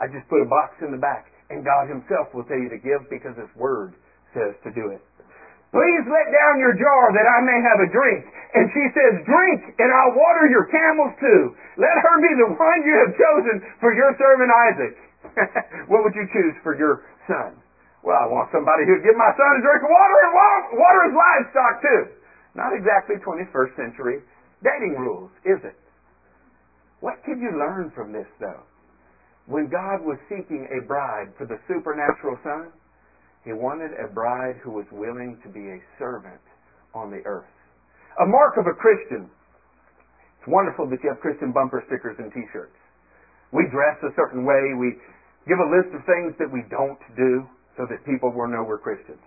[0.00, 2.80] I just put a box in the back, and God Himself will tell you to
[2.80, 3.92] give because His Word
[4.32, 5.00] says to do it.
[5.76, 8.24] Please let down your jar that I may have a drink.
[8.56, 11.42] And she says, Drink, and I'll water your camels too.
[11.76, 14.94] Let her be the one you have chosen for your servant Isaac.
[15.92, 17.60] what would you choose for your son?
[18.00, 20.32] Well, I want somebody who'd give my son a drink of water and
[20.78, 22.02] water his livestock too.
[22.54, 24.22] Not exactly 21st century
[24.62, 25.76] dating rules, is it?
[27.00, 28.64] What can you learn from this, though?
[29.46, 32.72] When God was seeking a bride for the supernatural son,
[33.44, 36.42] he wanted a bride who was willing to be a servant
[36.94, 37.46] on the earth.
[38.18, 39.30] A mark of a Christian.
[40.40, 42.74] It's wonderful that you have Christian bumper stickers and t-shirts.
[43.52, 44.74] We dress a certain way.
[44.74, 44.98] We
[45.46, 48.82] give a list of things that we don't do so that people will know we're
[48.82, 49.22] Christians.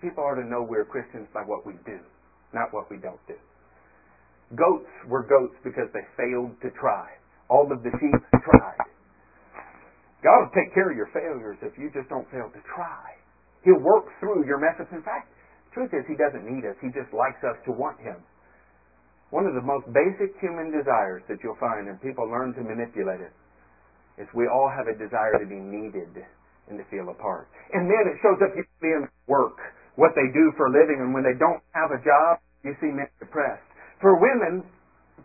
[0.00, 2.00] People are to know we're Christians by what we do,
[2.52, 3.38] not what we don't do.
[4.56, 7.06] Goats were goats because they failed to try.
[7.48, 8.82] All of the sheep tried.
[10.22, 13.16] God will take care of your failures if you just don't fail to try.
[13.64, 14.90] He'll work through your messes.
[14.92, 15.32] In fact,
[15.72, 16.76] truth is He doesn't need us.
[16.80, 18.18] He just likes us to want Him.
[19.30, 23.22] One of the most basic human desires that you'll find, and people learn to manipulate
[23.22, 23.32] it,
[24.18, 26.10] is we all have a desire to be needed
[26.68, 27.46] and to feel a part.
[27.72, 29.56] And then it shows up in work,
[29.96, 32.92] what they do for a living, and when they don't have a job, you see
[32.92, 33.64] men depressed.
[34.00, 34.64] For women,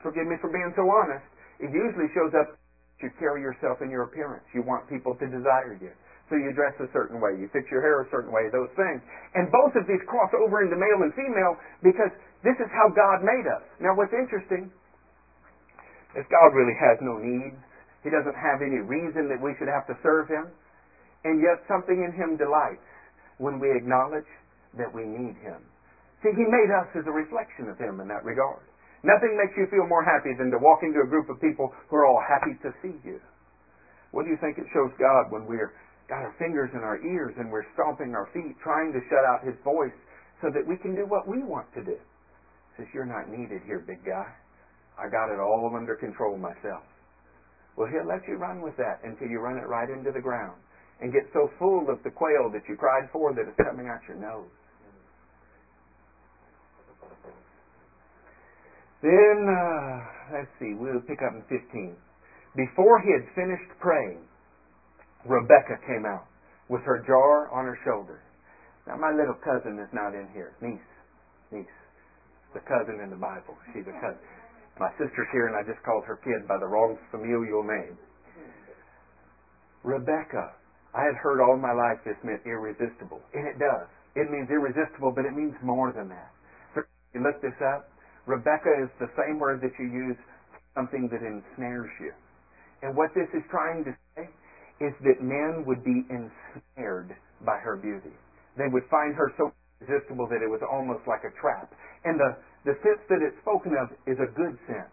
[0.01, 1.23] forgive me for being so honest,
[1.59, 2.57] it usually shows up
[3.03, 4.43] You carry yourself in your appearance.
[4.55, 5.91] You want people to desire you.
[6.31, 7.37] So you dress a certain way.
[7.37, 9.03] You fix your hair a certain way, those things.
[9.37, 11.53] And both of these cross over into male and female
[11.85, 12.09] because
[12.41, 13.61] this is how God made us.
[13.77, 14.73] Now what's interesting
[16.17, 17.59] is God really has no needs.
[18.01, 20.49] He doesn't have any reason that we should have to serve Him.
[21.27, 22.85] And yet something in Him delights
[23.37, 24.29] when we acknowledge
[24.77, 25.59] that we need Him.
[26.23, 28.63] See, He made us as a reflection of Him in that regard.
[29.03, 31.95] Nothing makes you feel more happy than to walk into a group of people who
[31.97, 33.21] are all happy to see you.
[34.11, 35.73] What do you think it shows God when we're
[36.07, 39.45] got our fingers in our ears and we're stomping our feet trying to shut out
[39.45, 39.93] His voice
[40.41, 41.97] so that we can do what we want to do?
[42.77, 44.27] Says, you're not needed here, big guy.
[44.97, 46.83] I got it all under control myself.
[47.75, 50.55] Well, He'll let you run with that until you run it right into the ground
[51.01, 53.99] and get so full of the quail that you cried for that it's coming out
[54.07, 54.47] your nose.
[59.05, 60.01] Then, uh,
[60.33, 61.93] let's see, we'll pick up in 15.
[62.57, 64.25] Before he had finished praying,
[65.29, 66.25] Rebecca came out
[66.73, 68.25] with her jar on her shoulder.
[68.89, 70.57] Now, my little cousin is not in here.
[70.57, 70.89] Niece.
[71.53, 71.77] Niece.
[72.57, 73.53] The cousin in the Bible.
[73.77, 74.25] She's a cousin.
[74.81, 78.01] My sister's here, and I just called her kid by the wrong familial name.
[79.85, 80.57] Rebecca.
[80.97, 83.85] I had heard all my life this meant irresistible, and it does.
[84.15, 86.31] It means irresistible, but it means more than that.
[86.73, 86.81] So
[87.13, 87.91] you look this up.
[88.25, 90.17] Rebecca is the same word that you use
[90.49, 92.13] for something that ensnares you.
[92.81, 94.29] And what this is trying to say
[94.81, 97.13] is that men would be ensnared
[97.45, 98.13] by her beauty.
[98.57, 101.71] They would find her so irresistible that it was almost like a trap.
[102.03, 102.35] And the,
[102.65, 104.91] the sense that it's spoken of is a good sense.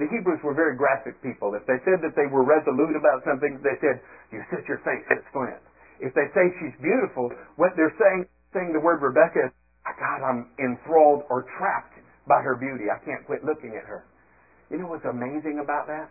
[0.00, 1.52] The Hebrews were very graphic people.
[1.54, 4.00] If they said that they were resolute about something, they said,
[4.32, 5.60] You set your face at flint.
[6.00, 9.52] If they say she's beautiful, what they're saying, saying the word Rebecca is,
[9.84, 11.91] God, I'm enthralled or trapped
[12.32, 12.88] by her beauty.
[12.88, 14.08] I can't quit looking at her.
[14.72, 16.08] You know what's amazing about that?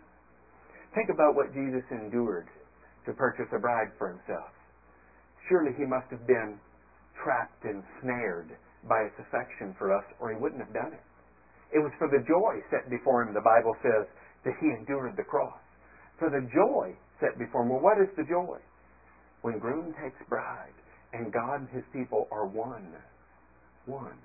[0.94, 2.46] Think about what Jesus endured
[3.06, 4.54] to purchase a bride for himself.
[5.50, 6.62] Surely he must have been
[7.18, 8.54] trapped and snared
[8.86, 11.02] by its affection for us, or he wouldn't have done it.
[11.74, 14.06] It was for the joy set before him, the Bible says,
[14.46, 15.58] that he endured the cross.
[16.22, 17.74] For the joy set before him.
[17.74, 18.62] Well, what is the joy?
[19.42, 20.76] When groom takes bride,
[21.12, 22.94] and God and his people are one.
[23.86, 24.18] One.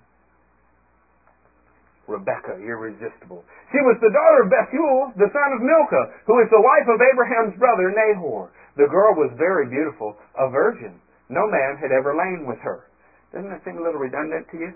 [2.07, 3.43] Rebecca, irresistible.
[3.71, 7.03] She was the daughter of Bethuel, the son of Milcah, who is the wife of
[7.03, 8.49] Abraham's brother Nahor.
[8.79, 10.99] The girl was very beautiful, a virgin.
[11.27, 12.87] No man had ever lain with her.
[13.35, 14.71] Doesn't that seem a little redundant to you?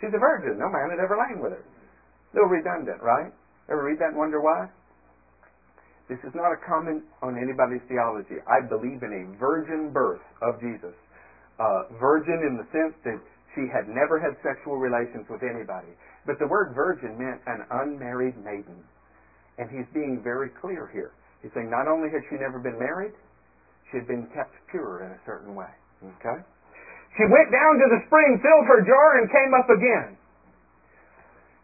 [0.00, 0.56] She's a virgin.
[0.56, 1.60] No man had ever lain with her.
[1.60, 3.32] A little redundant, right?
[3.68, 4.72] Ever read that and wonder why?
[6.08, 8.40] This is not a comment on anybody's theology.
[8.48, 10.96] I believe in a virgin birth of Jesus.
[11.60, 13.20] Uh, virgin in the sense that
[13.52, 15.92] she had never had sexual relations with anybody.
[16.28, 18.84] But the word virgin meant an unmarried maiden.
[19.56, 21.16] And he's being very clear here.
[21.40, 23.16] He's saying not only had she never been married,
[23.88, 25.72] she had been kept pure in a certain way.
[26.04, 26.36] Okay?
[27.16, 30.20] She went down to the spring, filled her jar, and came up again.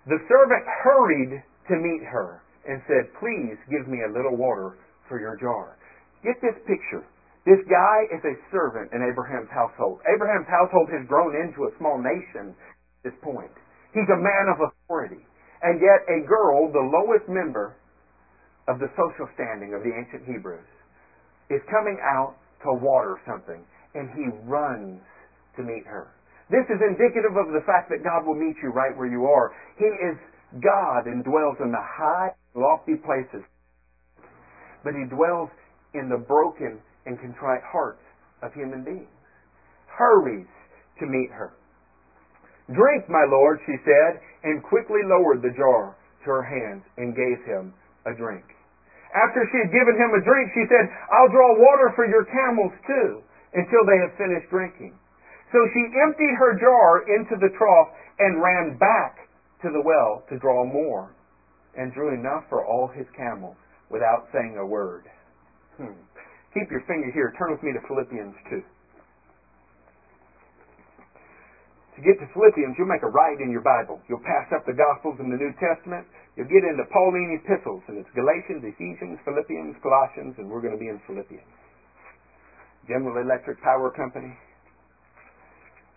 [0.09, 4.81] The servant hurried to meet her and said, Please give me a little water
[5.13, 5.77] for your jar.
[6.25, 7.05] Get this picture.
[7.45, 10.01] This guy is a servant in Abraham's household.
[10.09, 13.53] Abraham's household has grown into a small nation at this point.
[13.95, 15.23] He's a man of authority.
[15.63, 17.79] And yet a girl, the lowest member
[18.69, 20.67] of the social standing of the ancient Hebrews,
[21.49, 25.01] is coming out to water something, and he runs
[25.57, 26.13] to meet her.
[26.51, 29.57] This is indicative of the fact that God will meet you right where you are.
[29.79, 30.17] He is
[30.61, 33.45] God and dwells in the high, lofty places.
[34.85, 35.49] But he dwells
[35.95, 38.03] in the broken and contrite hearts
[38.43, 39.09] of human beings.
[39.87, 40.51] Hurries
[41.01, 41.53] to meet her.
[42.73, 47.45] Drink, my lord, she said, and quickly lowered the jar to her hands and gave
[47.45, 47.75] him
[48.07, 48.45] a drink.
[49.15, 52.73] After she had given him a drink, she said, I'll draw water for your camels
[52.87, 53.23] too,
[53.53, 54.97] until they have finished drinking.
[55.53, 59.29] So she emptied her jar into the trough and ran back
[59.63, 61.15] to the well to draw more,
[61.77, 63.57] and drew enough for all his camels
[63.91, 65.05] without saying a word.
[65.77, 66.01] Hmm.
[66.55, 67.33] Keep your finger here.
[67.39, 68.63] Turn with me to Philippians 2.
[71.95, 74.03] To get to Philippians, you'll make a right in your Bible.
[74.11, 76.03] You'll pass up the Gospels and the New Testament.
[76.35, 80.81] You'll get into Pauline epistles, and it's Galatians, Ephesians, Philippians, Colossians, and we're going to
[80.81, 81.47] be in Philippians.
[82.91, 84.35] General Electric Power Company.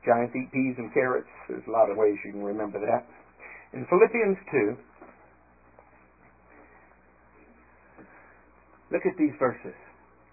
[0.05, 1.27] Giants eat peas and carrots.
[1.49, 3.03] There's a lot of ways you can remember that.
[3.73, 4.77] In Philippians 2,
[8.93, 9.75] look at these verses.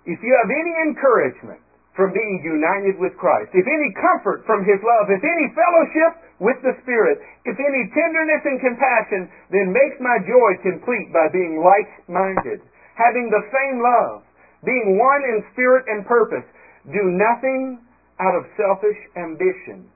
[0.05, 4.83] If you have any encouragement, from being united with Christ, if any comfort from His
[4.83, 10.19] love, if any fellowship with the Spirit, if any tenderness and compassion, then make my
[10.27, 12.59] joy complete by being like-minded,
[12.99, 14.27] having the same love,
[14.67, 16.45] being one in spirit and purpose.
[16.91, 17.79] Do nothing
[18.19, 19.87] out of selfish ambition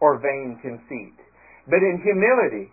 [0.00, 1.18] or vain conceit,
[1.68, 2.72] but in humility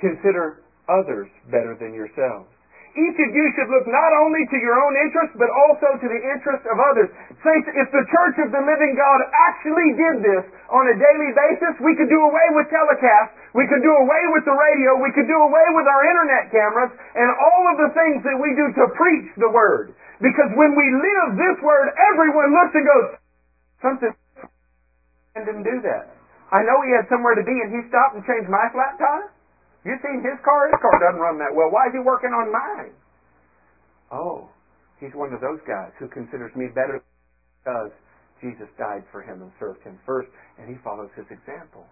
[0.00, 2.48] consider others better than yourselves.
[2.96, 6.22] Each of you should look not only to your own interest, but also to the
[6.32, 7.12] interest of others.
[7.44, 9.20] Saints, if the Church of the Living God
[9.52, 13.84] actually did this on a daily basis, we could do away with telecasts, we could
[13.84, 16.88] do away with the radio, we could do away with our internet cameras,
[17.20, 19.92] and all of the things that we do to preach the Word.
[20.24, 23.06] Because when we live this Word, everyone looks and goes,
[23.84, 24.12] something
[25.36, 26.16] didn't do that.
[26.48, 29.35] I know he had somewhere to be and he stopped and changed my flat tire.
[29.86, 30.66] You seen his car?
[30.66, 31.70] His car doesn't run that well.
[31.70, 32.92] Why is he working on mine?
[34.10, 34.50] Oh,
[34.98, 36.98] he's one of those guys who considers me better
[37.62, 37.94] because
[38.42, 40.26] Jesus died for him and served him first,
[40.58, 41.86] and he follows his example.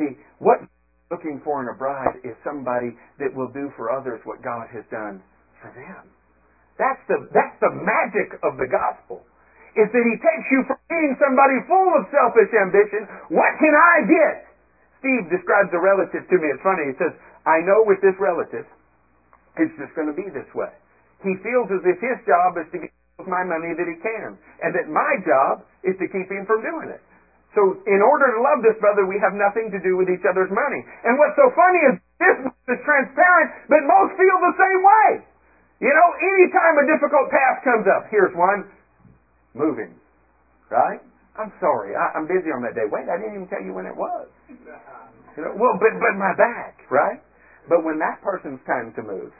[0.00, 0.64] See, what
[1.12, 4.82] looking for in a bride is somebody that will do for others what God has
[4.90, 5.22] done
[5.62, 6.10] for them.
[6.80, 9.22] That's the, that's the magic of the gospel.
[9.78, 13.94] Is that he takes you from being somebody full of selfish ambition, what can I
[14.08, 14.45] get?
[15.00, 16.46] Steve describes a relative to me.
[16.50, 16.92] It's funny.
[16.92, 17.12] He says,
[17.44, 18.66] I know with this relative,
[19.56, 20.72] it's just going to be this way.
[21.24, 22.92] He feels as if his job is to get
[23.24, 26.92] my money that he can, and that my job is to keep him from doing
[26.92, 27.00] it.
[27.56, 30.52] So in order to love this brother, we have nothing to do with each other's
[30.52, 30.84] money.
[31.08, 32.36] And what's so funny is this
[32.76, 35.08] is transparent, but most feel the same way.
[35.80, 38.68] You know, anytime a difficult task comes up, here's one,
[39.56, 39.96] moving.
[40.68, 41.00] Right?
[41.36, 42.88] I'm sorry, I, am busy on that day.
[42.88, 44.28] Wait, I didn't even tell you when it was.
[45.36, 47.20] You know, well, but but my back, right?
[47.68, 49.32] But when that person's time to move,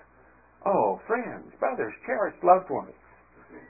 [0.66, 2.92] oh, friends, brothers, cherished loved ones,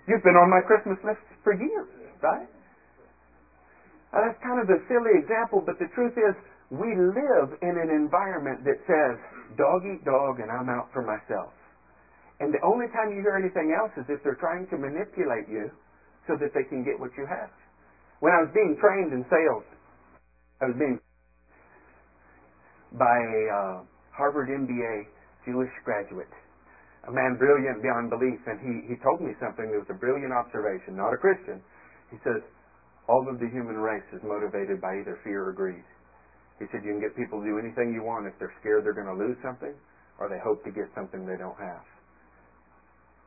[0.09, 1.87] you've been on my Christmas list for years,
[2.19, 2.49] right?
[4.13, 6.33] Now, that's kind of a silly example, but the truth is,
[6.71, 9.15] we live in an environment that says,
[9.57, 11.53] dog eat dog and I'm out for myself.
[12.41, 15.71] And the only time you hear anything else is if they're trying to manipulate you
[16.27, 17.53] so that they can get what you have.
[18.21, 19.67] When I was being trained in sales,
[20.65, 20.97] I was being
[22.97, 23.77] by a uh,
[24.17, 25.05] Harvard MBA
[25.45, 26.33] Jewish graduate,
[27.05, 30.33] a man brilliant beyond belief, and he, he told me something that was a brilliant
[30.33, 31.61] observation, not a Christian.
[32.09, 32.41] He says,
[33.05, 35.85] all of the human race is motivated by either fear or greed.
[36.59, 38.97] He said, you can get people to do anything you want if they're scared they're
[38.97, 39.77] going to lose something
[40.17, 41.85] or they hope to get something they don't have.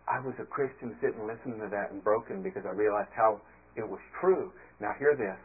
[0.10, 3.38] I was a Christian sitting listening to that and broken because I realized how
[3.76, 4.52] it was true.
[4.80, 5.40] Now hear this.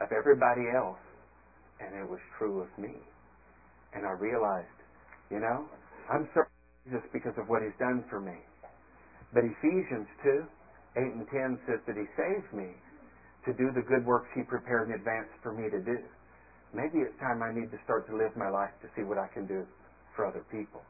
[0.00, 1.00] Of everybody else,
[1.80, 2.92] and it was true of me.
[3.94, 4.76] And I realized,
[5.30, 5.64] you know,
[6.12, 6.52] I'm serving
[6.84, 8.36] Jesus because of what he's done for me.
[9.32, 10.44] But Ephesians 2,
[10.96, 12.76] 8 and 10 says that he saved me
[13.46, 15.98] to do the good works he prepared in advance for me to do.
[16.74, 19.28] Maybe it's time I need to start to live my life to see what I
[19.32, 19.64] can do
[20.14, 20.82] for other people.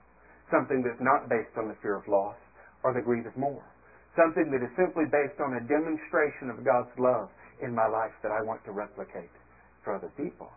[0.50, 2.36] Something that's not based on the fear of loss
[2.82, 3.62] or the greed of more.
[4.16, 7.28] Something that is simply based on a demonstration of God's love
[7.60, 9.32] in my life that I want to replicate
[9.84, 10.48] for other people.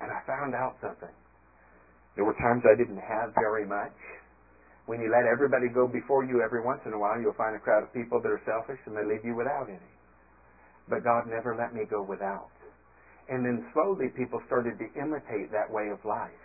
[0.00, 1.12] And I found out something.
[2.14, 3.94] There were times I didn't have very much.
[4.86, 7.58] When you let everybody go before you every once in a while, you'll find a
[7.58, 9.92] crowd of people that are selfish and they leave you without any.
[10.88, 12.52] But God never let me go without.
[13.28, 16.43] And then slowly people started to imitate that way of life.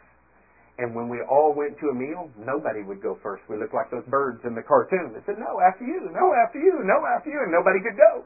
[0.79, 3.43] And when we all went to a meal, nobody would go first.
[3.51, 6.55] We looked like those birds in the cartoon that said, no, after you, no, after
[6.55, 8.23] you, no, after you, and nobody could go.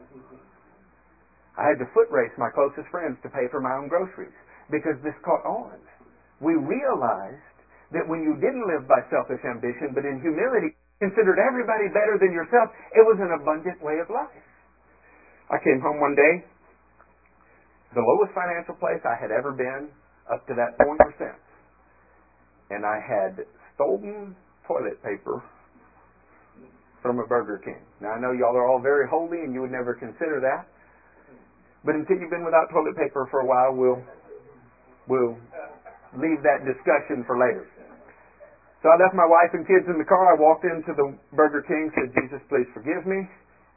[1.57, 4.37] I had to foot race my closest friends to pay for my own groceries
[4.69, 5.81] because this caught on.
[6.45, 7.41] We realized
[7.89, 12.33] that when you didn't live by selfish ambition, but in humility, considered everybody better than
[12.33, 14.45] yourself, it was an abundant way of life.
[15.49, 16.45] I came home one day,
[17.93, 19.89] the lowest financial place I had ever been
[20.29, 21.37] up to that point percent.
[22.73, 23.45] And I had
[23.75, 25.45] stolen toilet paper
[27.03, 27.77] from a Burger King.
[28.01, 30.65] Now I know y'all are all very holy and you would never consider that.
[31.85, 34.01] But until you've been without toilet paper for a while, we'll
[35.05, 35.35] we'll
[36.17, 37.67] leave that discussion for later.
[38.81, 40.31] So I left my wife and kids in the car.
[40.31, 43.23] I walked into the Burger King, said, Jesus, please forgive me.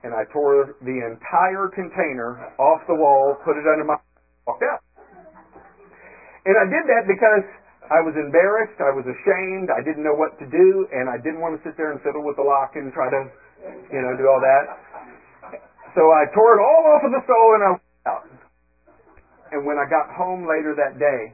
[0.03, 3.99] And I tore the entire container off the wall, put it under my
[4.47, 4.83] walked out.
[6.47, 7.47] And I did that because
[7.87, 11.39] I was embarrassed, I was ashamed, I didn't know what to do, and I didn't
[11.39, 13.21] want to sit there and fiddle with the lock and try to,
[13.95, 14.65] you know, do all that.
[15.95, 18.25] So I tore it all off of the stove and I went out.
[19.55, 21.33] and when I got home later that day,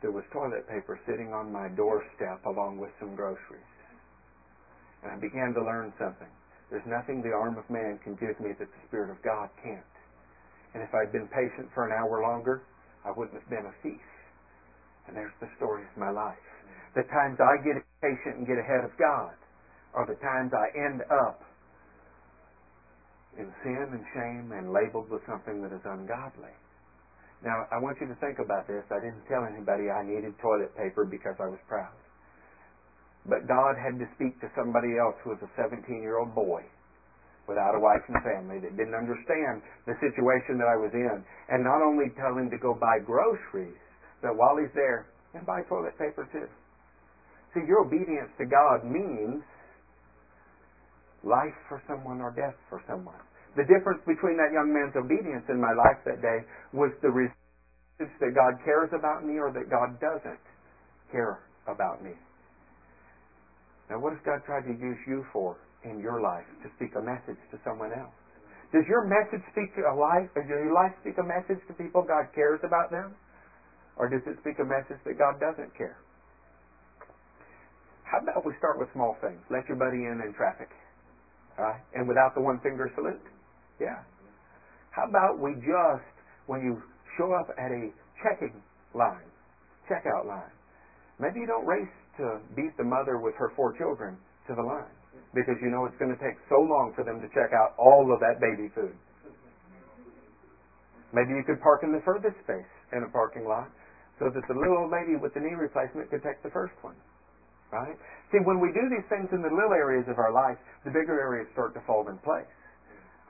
[0.00, 3.68] there was toilet paper sitting on my doorstep along with some groceries.
[5.02, 6.30] And I began to learn something.
[6.70, 9.82] There's nothing the arm of man can give me that the Spirit of God can't.
[10.72, 12.62] And if I'd been patient for an hour longer,
[13.04, 14.00] I wouldn't have been a thief.
[15.10, 16.38] And there's the story of my life.
[16.94, 19.34] The times I get impatient and get ahead of God,
[19.90, 21.42] are the times I end up
[23.34, 26.54] in sin and shame and labeled with something that is ungodly.
[27.42, 28.86] Now, I want you to think about this.
[28.86, 31.90] I didn't tell anybody I needed toilet paper because I was proud.
[33.26, 36.62] But God had to speak to somebody else who was a 17 year old boy
[37.50, 39.58] without a wife and family that didn't understand
[39.90, 41.18] the situation that I was in.
[41.50, 43.74] And not only tell him to go buy groceries,
[44.22, 46.46] but while he's there, and buy toilet paper too.
[47.54, 49.42] See, your obedience to God means
[51.22, 53.18] life for someone or death for someone.
[53.56, 58.14] The difference between that young man's obedience in my life that day was the resistance
[58.22, 60.44] that God cares about me or that God doesn't
[61.10, 62.14] care about me.
[63.90, 67.02] Now, what has God tried to use you for in your life to speak a
[67.02, 68.14] message to someone else?
[68.70, 70.30] Does your message speak to a life?
[70.38, 73.18] Does your life speak a message to people God cares about them?
[74.00, 76.00] Or does it speak a message that God doesn't care?
[78.08, 79.44] How about we start with small things?
[79.52, 80.72] Let your buddy in in traffic.
[81.60, 81.84] All right?
[81.92, 83.20] And without the one finger salute?
[83.78, 84.00] Yeah.
[84.96, 86.08] How about we just,
[86.48, 86.80] when you
[87.20, 87.92] show up at a
[88.24, 88.56] checking
[88.96, 89.28] line,
[89.84, 90.56] checkout line,
[91.20, 94.16] maybe you don't race to beat the mother with her four children
[94.48, 94.96] to the line
[95.36, 98.08] because you know it's going to take so long for them to check out all
[98.10, 98.96] of that baby food.
[101.12, 103.68] Maybe you could park in the furthest space in a parking lot
[104.20, 106.94] so that the little old lady with the knee replacement could take the first one.
[107.72, 107.96] Right?
[108.30, 111.16] See, when we do these things in the little areas of our life, the bigger
[111.16, 112.50] areas start to fall in place.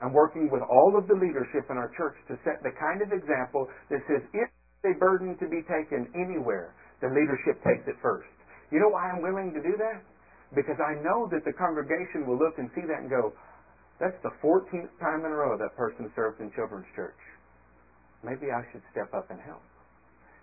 [0.03, 3.13] I'm working with all of the leadership in our church to set the kind of
[3.13, 4.49] example that says if
[4.83, 6.73] a burden to be taken anywhere,
[7.05, 8.29] the leadership takes it first.
[8.73, 10.01] You know why I'm willing to do that?
[10.57, 13.31] Because I know that the congregation will look and see that and go,
[14.01, 17.21] that's the 14th time in a row that person served in children's church.
[18.25, 19.61] Maybe I should step up and help.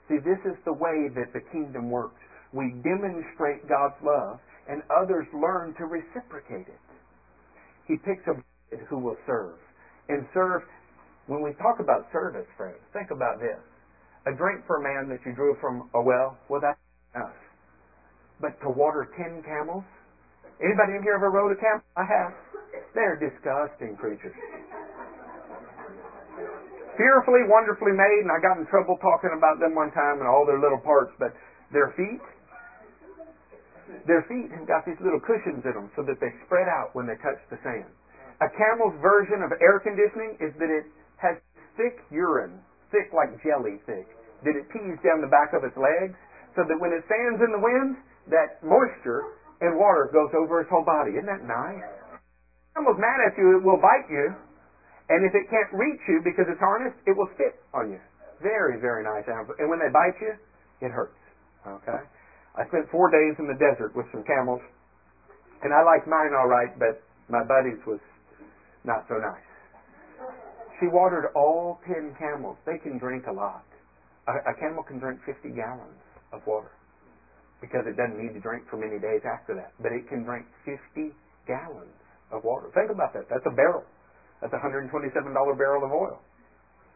[0.09, 2.21] See, this is the way that the kingdom works.
[2.53, 6.85] We demonstrate God's love, and others learn to reciprocate it.
[7.87, 8.37] He picks a
[8.89, 9.57] who will serve.
[10.09, 10.63] And serve,
[11.27, 13.61] when we talk about service, friends, think about this.
[14.27, 16.81] A drink for a man that you drew from a well, well, that's
[17.15, 17.37] enough.
[18.41, 19.85] But to water ten camels?
[20.61, 21.85] Anybody in here ever rode a camel?
[21.97, 22.33] I have.
[22.95, 24.35] They're disgusting creatures.
[26.99, 30.43] Fearfully, wonderfully made, and I got in trouble talking about them one time and all
[30.43, 31.31] their little parts, but
[31.71, 32.19] their feet,
[34.03, 37.07] their feet have got these little cushions in them so that they spread out when
[37.07, 37.87] they touch the sand.
[38.43, 40.91] A camel's version of air conditioning is that it
[41.23, 41.39] has
[41.79, 42.59] thick urine,
[42.91, 44.11] thick like jelly thick,
[44.43, 46.19] that it pees down the back of its legs,
[46.59, 47.95] so that when it stands in the wind,
[48.27, 51.15] that moisture and water goes over its whole body.
[51.15, 51.87] Isn't that nice?
[52.75, 54.35] Camel's mad at you, it will bite you,
[55.09, 58.01] and if it can't reach you because it's harnessed, it will spit on you.
[58.45, 59.57] Very, very nice animal.
[59.59, 60.37] And when they bite you,
[60.85, 61.19] it hurts.
[61.67, 62.05] Okay?
[62.55, 64.61] I spent four days in the desert with some camels,
[65.65, 68.01] and I liked mine all right, but my buddy's was
[68.85, 69.49] not so nice.
[70.79, 72.57] She watered all ten camels.
[72.67, 73.67] They can drink a lot.
[74.29, 75.99] A, a camel can drink 50 gallons
[76.33, 76.71] of water
[77.61, 79.75] because it doesn't need to drink for many days after that.
[79.83, 81.11] But it can drink 50
[81.49, 81.97] gallons
[82.31, 82.71] of water.
[82.75, 83.27] Think about that.
[83.27, 83.83] That's a barrel.
[84.41, 84.91] That's a $127
[85.59, 86.23] barrel of oil.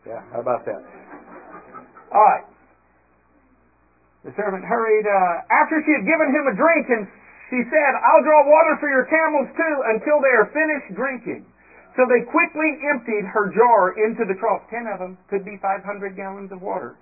[0.07, 0.83] Yeah, how about that?
[2.13, 2.47] All right.
[4.25, 5.07] The servant hurried.
[5.07, 7.03] Uh, after she had given him a drink, and
[7.51, 11.47] she said, I'll draw water for your camels too until they are finished drinking.
[11.99, 14.63] So they quickly emptied her jar into the trough.
[14.71, 16.97] Ten of them could be 500 gallons of water.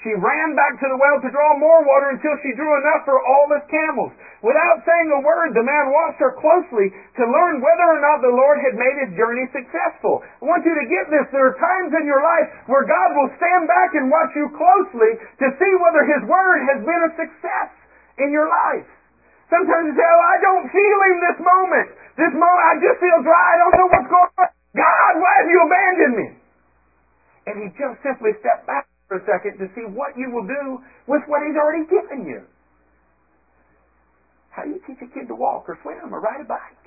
[0.00, 3.20] She ran back to the well to draw more water until she drew enough for
[3.20, 4.16] all his camels.
[4.40, 6.88] Without saying a word, the man watched her closely
[7.20, 10.24] to learn whether or not the Lord had made his journey successful.
[10.24, 11.28] I want you to get this.
[11.28, 15.20] There are times in your life where God will stand back and watch you closely
[15.20, 17.68] to see whether his word has been a success
[18.24, 18.88] in your life.
[19.52, 21.88] Sometimes you say, oh, I don't feel him this moment.
[22.16, 23.46] This moment, I just feel dry.
[23.52, 24.48] I don't know what's going on.
[24.80, 26.28] God, why have you abandoned me?
[27.52, 30.78] And he just simply stepped back for a second to see what you will do
[31.10, 32.46] with what he's already given you.
[34.54, 36.86] How do you teach a kid to walk or swim or ride a bike?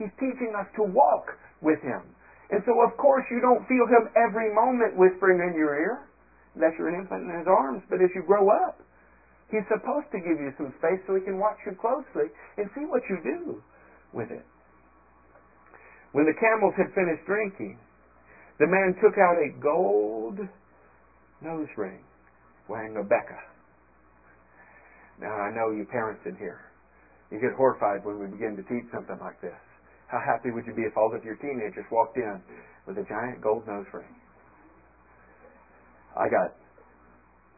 [0.00, 2.00] He's teaching us to walk with him.
[2.48, 6.08] And so, of course, you don't feel him every moment whispering in your ear,
[6.56, 7.84] unless you're an infant in his arms.
[7.92, 8.80] But as you grow up,
[9.52, 12.88] He's supposed to give you some space so he can watch you closely and see
[12.88, 13.60] what you do
[14.16, 14.40] with it.
[16.16, 17.76] When the camels had finished drinking,
[18.58, 20.40] the man took out a gold
[21.42, 22.00] nose ring
[22.68, 23.40] wearing a beka.
[25.20, 26.60] Now, I know you parents in here.
[27.30, 29.58] You get horrified when we begin to teach something like this.
[30.08, 32.40] How happy would you be if all of your teenagers walked in
[32.86, 34.14] with a giant gold nose ring?
[36.16, 36.54] I got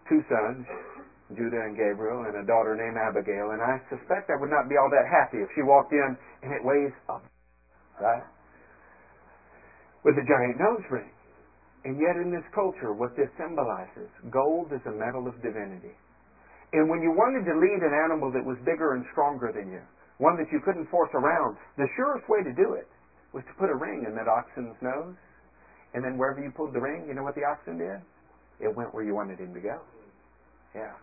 [0.09, 0.67] two sons
[1.33, 4.77] Judah and Gabriel, and a daughter named Abigail, and I suspect I would not be
[4.77, 6.93] all that happy if she walked in and it weighs
[8.01, 8.25] right?
[10.05, 11.09] With a giant nose ring.
[11.85, 15.93] And yet in this culture, what this symbolizes, gold is a metal of divinity.
[16.73, 19.85] And when you wanted to lead an animal that was bigger and stronger than you,
[20.19, 22.89] one that you couldn't force around, the surest way to do it
[23.37, 25.15] was to put a ring in that oxen's nose.
[25.93, 28.01] And then wherever you pulled the ring, you know what the oxen did?
[28.59, 29.79] It went where you wanted him to go.
[30.75, 30.95] Yeah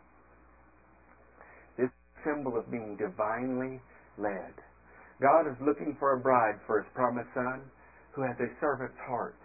[1.78, 1.90] This
[2.26, 3.80] symbol of being divinely
[4.18, 4.54] led.
[5.22, 7.62] God is looking for a bride for his promised son
[8.12, 9.36] who has a servant's heart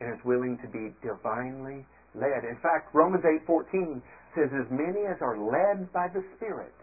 [0.00, 2.44] and is willing to be divinely led.
[2.44, 4.02] In fact, Romans 8:14
[4.34, 6.74] says as many as are led by the Spirit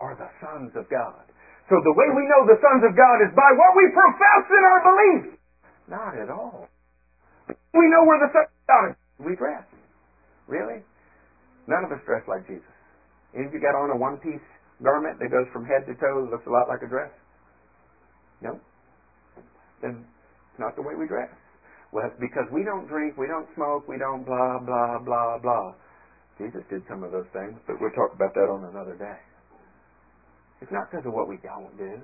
[0.00, 1.24] are the sons of God.
[1.68, 4.62] So the way we know the sons of God is by what we profess in
[4.64, 5.38] our belief.
[5.88, 6.68] Not at all.
[7.48, 8.88] We know we're the sons of God.
[9.18, 9.64] We dress.
[10.48, 10.82] Really?
[11.66, 12.66] None of us dress like Jesus.
[13.34, 14.42] Any of you got on a one piece
[14.82, 17.12] garment that goes from head to toe looks a lot like a dress?
[18.42, 18.58] No?
[19.82, 20.04] Then
[20.50, 21.30] it's not the way we dress.
[21.92, 25.74] Well, because we don't drink, we don't smoke, we don't blah, blah, blah, blah.
[26.38, 29.18] Jesus did some of those things, but we'll talk about that on another day.
[30.62, 31.98] It's not because of what we don't do.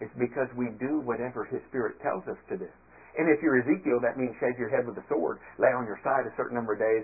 [0.00, 2.68] It's because we do whatever His Spirit tells us to do.
[3.18, 5.98] And if you're Ezekiel, that means shave your head with a sword, lay on your
[6.04, 7.02] side a certain number of days,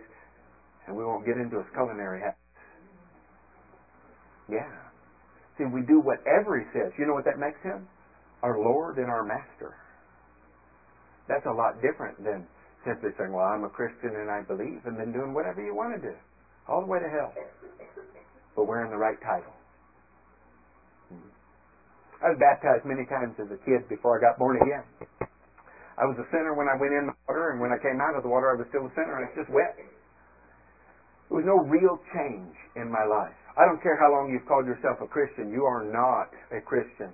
[0.86, 2.38] and we won't get into his culinary habits.
[4.48, 4.68] Yeah.
[5.57, 6.92] See, we do whatever He says.
[6.98, 7.86] You know what that makes Him?
[8.42, 9.74] Our Lord and our Master.
[11.29, 12.47] That's a lot different than
[12.85, 15.97] simply saying, well, I'm a Christian and I believe, and then doing whatever you want
[15.97, 16.14] to do.
[16.68, 17.33] All the way to hell.
[18.57, 19.53] But wearing the right title.
[22.25, 24.85] I was baptized many times as a kid before I got born again.
[26.01, 28.16] I was a sinner when I went in the water, and when I came out
[28.16, 29.77] of the water, I was still a sinner, and it's just wet.
[29.77, 33.37] There was no real change in my life.
[33.57, 37.12] I don't care how long you've called yourself a Christian, you are not a Christian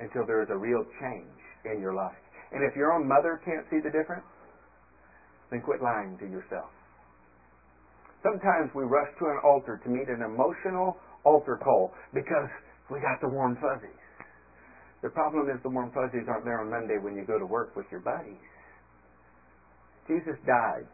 [0.00, 2.16] until there is a real change in your life.
[2.52, 4.26] And if your own mother can't see the difference,
[5.50, 6.70] then quit lying to yourself.
[8.22, 12.50] Sometimes we rush to an altar to meet an emotional altar call because
[12.90, 13.96] we got the warm fuzzies.
[15.02, 17.74] The problem is the warm fuzzies aren't there on Monday when you go to work
[17.76, 18.44] with your buddies.
[20.06, 20.84] Jesus died.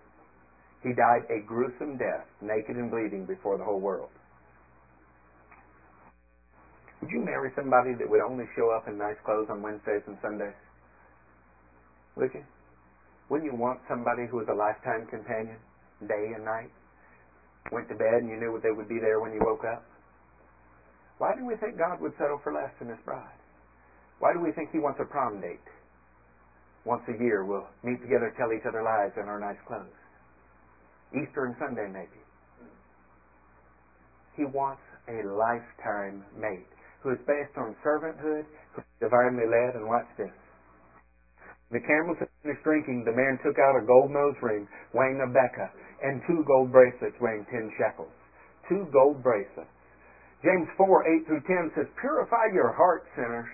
[0.82, 4.10] He died a gruesome death, naked and bleeding before the whole world.
[7.00, 10.16] Would you marry somebody that would only show up in nice clothes on Wednesdays and
[10.22, 10.54] Sundays?
[12.16, 12.44] Would you?
[13.28, 15.58] Wouldn't you want somebody who was a lifetime companion,
[16.06, 16.70] day and night?
[17.72, 19.84] Went to bed and you knew they would be there when you woke up?
[21.18, 23.40] Why do we think God would settle for less than His bride?
[24.18, 25.60] Why do we think He wants a prom date?
[26.84, 29.98] Once a year we'll meet together, tell each other lies in our nice clothes.
[31.12, 32.22] Easter and Sunday maybe.
[34.36, 36.68] He wants a lifetime mate
[37.02, 40.30] who is based on servanthood, who is divinely led, and watch this.
[41.70, 45.26] The camels had finished drinking, the man took out a gold nose ring weighing a
[45.26, 45.66] beka
[46.02, 48.12] and two gold bracelets weighing ten shekels.
[48.68, 49.70] Two gold bracelets.
[50.44, 50.86] James 4,
[51.22, 53.48] 8 through 10 says, Purify your heart, sinners.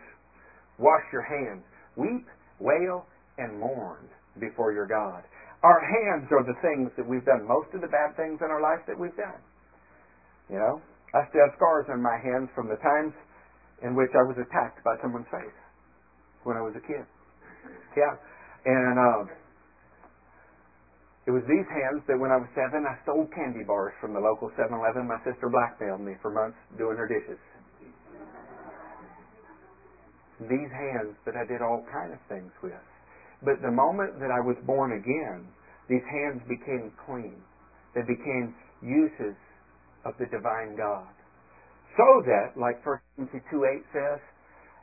[0.79, 1.63] Wash your hands.
[1.97, 2.27] Weep,
[2.59, 3.07] wail,
[3.39, 4.09] and mourn
[4.41, 5.23] before your God.
[5.63, 7.47] Our hands are the things that we've done.
[7.47, 9.41] Most of the bad things in our life that we've done.
[10.51, 10.83] You know,
[11.15, 13.15] I still have scars on my hands from the times
[13.81, 15.55] in which I was attacked by someone's face
[16.43, 17.07] when I was a kid.
[17.97, 18.15] Yeah.
[18.65, 19.25] And um,
[21.27, 24.21] it was these hands that when I was seven, I stole candy bars from the
[24.21, 25.07] local 7 Eleven.
[25.07, 27.39] My sister blackmailed me for months doing her dishes.
[30.41, 32.83] These hands that I did all kind of things with.
[33.43, 35.47] But the moment that I was born again,
[35.91, 37.39] these hands became clean.
[37.95, 39.39] They became uses
[40.05, 41.11] of the divine God
[41.97, 44.21] so that, like 1 Timothy 2.8 says,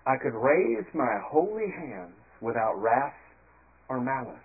[0.06, 3.18] I could raise my holy hands without wrath
[3.90, 4.40] or malice.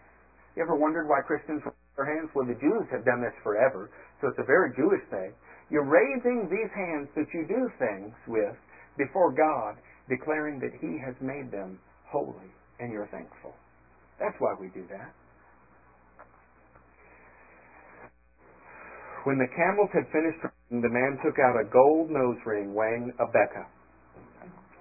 [0.57, 2.30] You ever wondered why Christians raise their hands?
[2.34, 3.90] Well, the Jews have done this forever,
[4.20, 5.32] so it's a very Jewish thing.
[5.70, 8.55] You're raising these hands that you do things with
[8.97, 9.76] before God,
[10.09, 13.55] declaring that He has made them holy, and you're thankful.
[14.20, 15.11] That's why we do that.
[19.24, 20.38] When the camels had finished
[20.70, 23.64] the man took out a gold nose ring weighing a beka,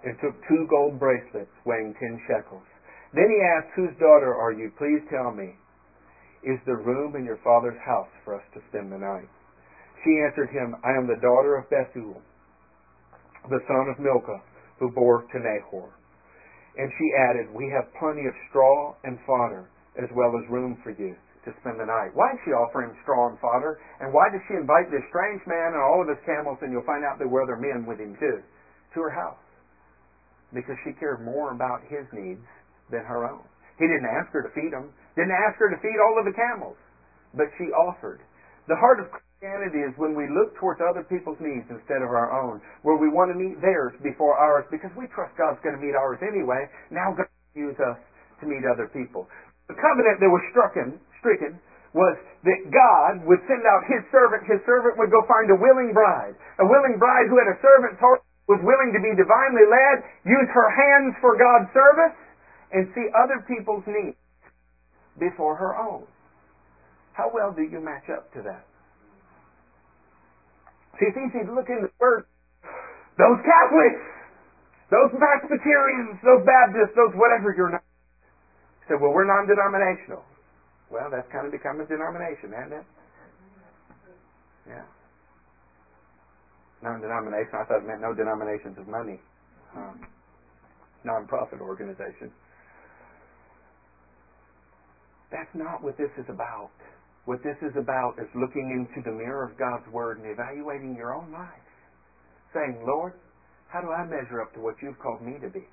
[0.04, 2.68] and took two gold bracelets weighing ten shekels.
[3.14, 4.72] Then he asked, Whose daughter are you?
[4.78, 5.54] Please tell me.
[6.44, 9.30] Is the room in your father's house for us to spend the night?
[10.04, 12.20] She answered him, I am the daughter of Bethuel,
[13.48, 14.42] the son of Milcah,
[14.80, 15.94] who bore to Nahor.
[16.76, 20.92] And she added, We have plenty of straw and fodder, as well as room for
[20.92, 21.16] you.
[21.46, 22.12] to spend the night?
[22.16, 23.80] Why is she offering straw and fodder?
[24.00, 26.88] And why does she invite this strange man and all of his camels, and you'll
[26.88, 28.40] find out there were other men with him too,
[28.96, 29.40] to her house?
[30.56, 32.48] Because she cared more about his needs
[32.90, 33.44] than her own.
[33.78, 36.36] He didn't ask her to feed them, didn't ask her to feed all of the
[36.36, 36.78] camels,
[37.34, 38.22] but she offered.
[38.70, 42.32] The heart of Christianity is when we look towards other people's needs instead of our
[42.32, 45.84] own, where we want to meet theirs before ours because we trust God's going to
[45.84, 46.70] meet ours anyway.
[46.94, 48.00] Now God use us
[48.40, 49.28] to meet other people.
[49.68, 51.60] The covenant that was stricken, stricken
[51.94, 54.44] was that God would send out His servant.
[54.50, 56.34] His servant would go find a willing bride.
[56.60, 60.50] A willing bride who had a servant's heart, was willing to be divinely led, use
[60.52, 62.12] her hands for God's service,
[62.74, 64.18] and see other people's needs
[65.20, 66.06] before her own.
[67.14, 68.66] How well do you match up to that?
[70.98, 72.26] See, it's easy to look in the Word.
[73.18, 74.02] Those Catholics,
[74.90, 77.86] those Presbyterians, those Baptists, those whatever you're not.
[78.90, 80.26] Said, well, we're non-denominational.
[80.92, 82.86] Well, that's kind of become a denomination, hasn't it?
[84.68, 84.86] Yeah.
[86.82, 87.62] Non-denominational.
[87.62, 89.22] I thought it meant no denominations of money.
[89.78, 90.02] Um,
[91.06, 92.34] non-profit organization.
[95.34, 96.70] That's not what this is about.
[97.26, 101.18] What this is about is looking into the mirror of God's Word and evaluating your
[101.18, 101.66] own life.
[102.54, 103.18] Saying, Lord,
[103.68, 105.66] how do I measure up to what you've called me to be?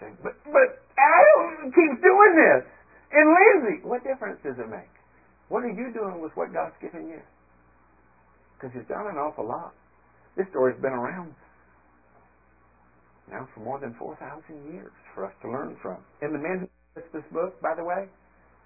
[0.00, 2.64] Saying, but, but Adam keeps doing this.
[3.12, 4.88] And Lindsay, what difference does it make?
[5.52, 7.20] What are you doing with what God's given you?
[8.56, 9.76] Because He's done an awful lot.
[10.32, 11.36] This story's been around
[13.30, 14.16] now for more than 4,000
[14.72, 15.98] years for us to learn from.
[16.22, 16.68] And the men who
[17.12, 18.08] this book, by the way,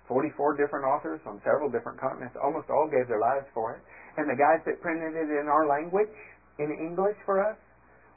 [0.08, 3.82] 44 different authors on several different continents, almost all gave their lives for it.
[4.16, 6.14] And the guys that printed it in our language,
[6.58, 7.58] in English for us,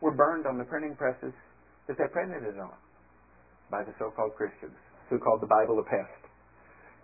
[0.02, 1.34] were burned on the printing presses
[1.88, 2.78] that they printed it on
[3.72, 4.78] by the so-called Christians
[5.10, 6.22] who called the Bible a pest.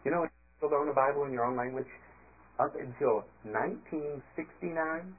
[0.06, 1.90] You know, you still own a Bible in your own language
[2.60, 5.16] up until 1969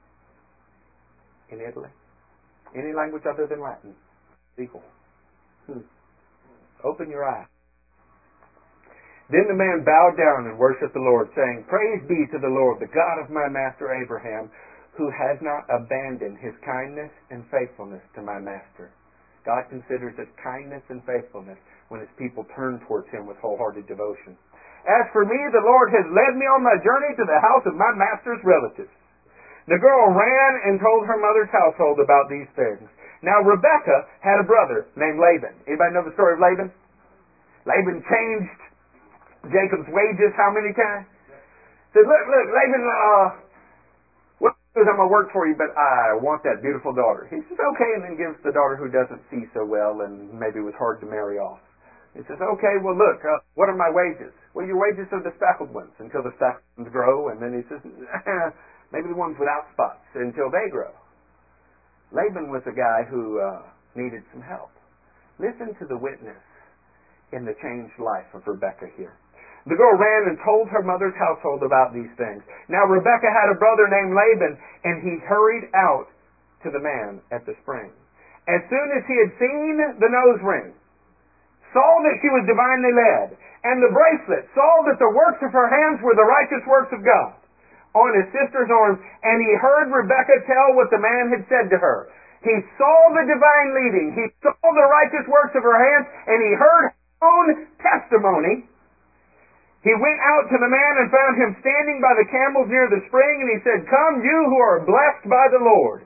[1.51, 1.89] in Italy.
[2.75, 3.93] Any language other than Latin,
[4.59, 4.83] equal.
[5.67, 5.83] Hmm.
[6.83, 7.47] Open your eyes.
[9.27, 12.79] Then the man bowed down and worshipped the Lord, saying, Praise be to the Lord,
[12.79, 14.47] the God of my master Abraham,
[14.95, 18.89] who has not abandoned his kindness and faithfulness to my master.
[19.43, 24.35] God considers it kindness and faithfulness when his people turn towards him with wholehearted devotion.
[24.87, 27.75] As for me, the Lord has led me on my journey to the house of
[27.75, 28.91] my master's relatives.
[29.67, 32.87] The girl ran and told her mother's household about these things.
[33.19, 35.55] Now Rebecca had a brother named Laban.
[35.67, 36.71] Anybody know the story of Laban?
[37.67, 38.61] Laban changed
[39.49, 41.07] Jacob's wages how many times?
[41.95, 43.25] Said, look, look, Laban, uh,
[44.43, 47.25] what is I'm going to work for you, but I want that beautiful daughter.
[47.31, 50.59] He says, okay, and then gives the daughter who doesn't see so well and maybe
[50.59, 51.63] was hard to marry off.
[52.17, 54.33] He says, okay, well, look, uh, what are my wages?
[54.57, 57.61] Well, your wages are the speckled ones until the speckled ones grow, and then he
[57.69, 57.77] says,
[58.93, 60.89] maybe the ones without spots until they grow.
[62.09, 63.61] Laban was a guy who uh,
[63.93, 64.71] needed some help.
[65.37, 66.41] Listen to the witness
[67.31, 69.13] in the changed life of Rebecca here.
[69.67, 72.39] The girl ran and told her mother's household about these things.
[72.71, 74.55] Now Rebekah had a brother named Laban,
[74.87, 76.07] and he hurried out
[76.63, 77.91] to the man at the spring.
[78.47, 80.71] As soon as he had seen the nose ring,
[81.75, 83.35] saw that she was divinely led,
[83.67, 87.03] and the bracelet, saw that the works of her hands were the righteous works of
[87.03, 87.35] God,
[87.91, 91.77] on his sister's arms, and he heard Rebekah tell what the man had said to
[91.77, 92.07] her.
[92.39, 96.55] He saw the divine leading, he saw the righteous works of her hands, and he
[96.55, 98.63] heard her own testimony
[99.87, 102.99] he went out to the man and found him standing by the camels near the
[103.07, 106.03] spring, and he said, Come, you who are blessed by the Lord.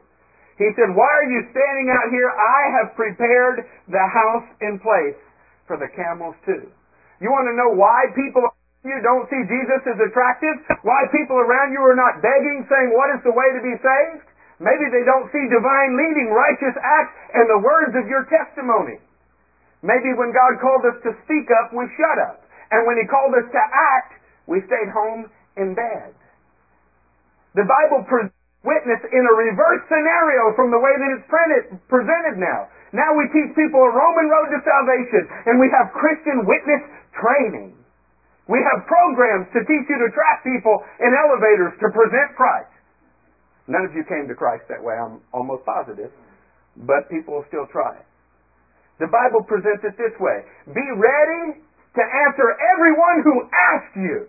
[0.61, 2.29] He said, Why are you standing out here?
[2.29, 5.17] I have prepared the house in place
[5.65, 6.69] for the camels too.
[7.17, 8.45] You want to know why people
[8.85, 10.57] you don't see Jesus as attractive?
[10.85, 14.29] Why people around you are not begging, saying, What is the way to be saved?
[14.61, 19.01] Maybe they don't see divine leading, righteous acts, and the words of your testimony.
[19.81, 22.40] Maybe when God called us to speak up, we shut up.
[22.71, 25.27] And when He called us to act, we stayed home
[25.59, 26.15] in bed.
[27.55, 32.37] The Bible presents witness in a reverse scenario from the way that it's printed, presented
[32.37, 32.69] now.
[32.93, 36.83] Now we teach people a Roman road to salvation, and we have Christian witness
[37.17, 37.73] training.
[38.47, 42.71] We have programs to teach you to trap people in elevators to present Christ.
[43.71, 46.11] None of you came to Christ that way, I'm almost positive,
[46.83, 48.07] but people will still try it.
[48.99, 51.63] The Bible presents it this way Be ready
[51.95, 54.27] to answer everyone who asks you.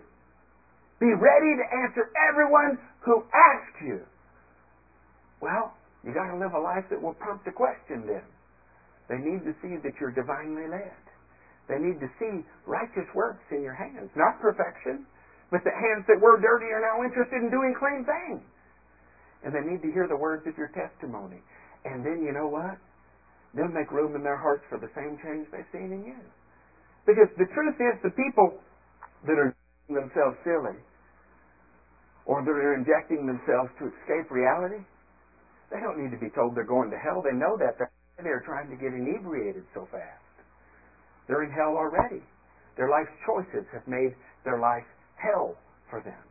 [0.99, 4.01] Be ready to answer everyone who asks you.
[5.41, 8.23] Well, you got to live a life that will prompt a question then.
[9.09, 10.95] They need to see that you're divinely led.
[11.69, 15.05] They need to see righteous works in your hands, not perfection,
[15.51, 18.41] But the hands that were dirty are now interested in doing clean things.
[19.43, 21.41] And they need to hear the words of your testimony.
[21.85, 22.77] And then you know what?
[23.53, 26.19] They'll make room in their hearts for the same change they've seen in you.
[27.05, 28.59] Because the truth is, the people
[29.27, 29.51] that are
[29.87, 30.79] themselves silly
[32.25, 34.79] or that are injecting themselves to escape reality,
[35.71, 37.19] they don't need to be told they're going to hell.
[37.19, 37.75] They know that.
[38.21, 40.23] They're trying to get inebriated so fast.
[41.27, 42.23] They're in hell already.
[42.77, 44.85] Their life's choices have made their life
[45.17, 45.57] hell
[45.89, 46.23] for them.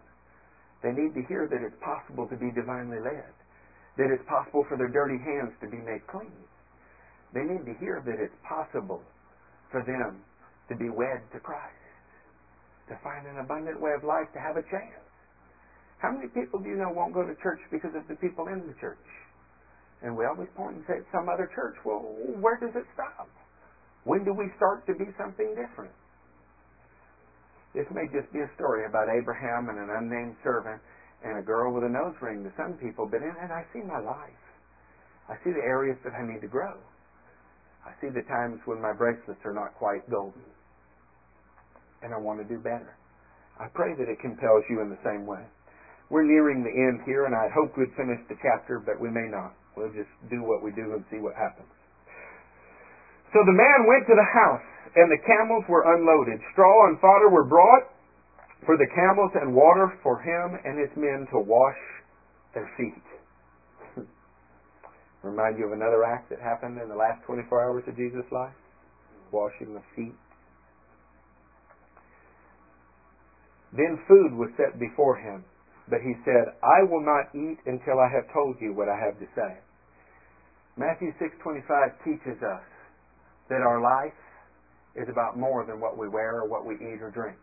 [0.82, 3.30] They need to hear that it's possible to be divinely led,
[3.98, 6.32] that it's possible for their dirty hands to be made clean.
[7.34, 9.02] They need to hear that it's possible
[9.70, 10.22] for them
[10.72, 11.84] to be wed to Christ,
[12.88, 15.04] to find an abundant way of life, to have a chance.
[16.00, 18.64] How many people do you know won't go to church because of the people in
[18.64, 19.06] the church?
[20.02, 21.76] And we always point and say it's some other church.
[21.84, 22.02] Well,
[22.42, 23.30] where does it stop?
[24.02, 25.94] When do we start to be something different?
[27.70, 30.82] This may just be a story about Abraham and an unnamed servant
[31.22, 33.80] and a girl with a nose ring to some people, but in it I see
[33.86, 34.42] my life.
[35.30, 36.74] I see the areas that I need to grow.
[37.86, 40.42] I see the times when my bracelets are not quite golden.
[42.02, 42.98] And I want to do better.
[43.58, 45.42] I pray that it compels you in the same way.
[46.10, 49.30] We're nearing the end here, and I hope we'd finish the chapter, but we may
[49.30, 49.54] not.
[49.76, 51.70] We'll just do what we do and see what happens.
[53.32, 56.42] So the man went to the house, and the camels were unloaded.
[56.52, 57.88] Straw and fodder were brought
[58.66, 61.78] for the camels, and water for him and his men to wash
[62.54, 63.06] their feet.
[65.22, 68.54] Remind you of another act that happened in the last 24 hours of Jesus' life?
[69.32, 70.14] Washing the feet.
[73.72, 75.44] Then food was set before him.
[75.88, 79.18] But he said, I will not eat until I have told you what I have
[79.18, 79.58] to say.
[80.76, 82.64] Matthew 6:25 teaches us
[83.48, 84.16] that our life
[84.94, 87.36] is about more than what we wear or what we eat or drink.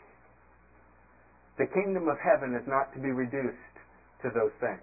[1.58, 3.76] The kingdom of heaven is not to be reduced
[4.24, 4.82] to those things.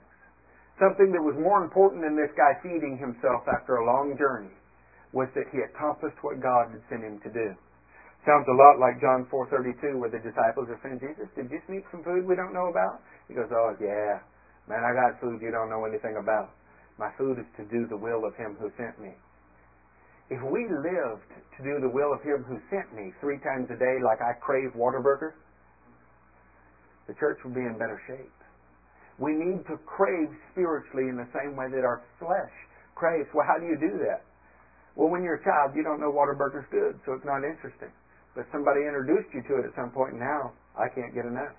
[0.79, 4.53] Something that was more important than this guy feeding himself after a long journey
[5.13, 7.57] was that he accomplished what God had sent him to do.
[8.27, 11.87] Sounds a lot like John 4:32 where the disciples are saying, "Jesus, did you sneak
[11.95, 14.19] some food we don't know about?" He goes, Oh, yeah.
[14.67, 16.51] Man, I got food you don't know anything about.
[16.99, 19.15] My food is to do the will of Him who sent me.
[20.29, 23.77] If we lived to do the will of Him who sent me three times a
[23.77, 25.35] day like I crave Whataburger,
[27.07, 28.35] the church would be in better shape.
[29.19, 32.53] We need to crave spiritually in the same way that our flesh
[32.97, 33.29] craves.
[33.33, 34.27] Well, how do you do that?
[34.97, 37.93] Well, when you're a child, you don't know Whataburger's good, so it's not interesting.
[38.37, 41.57] But somebody introduced you to it at some point, and now I can't get enough.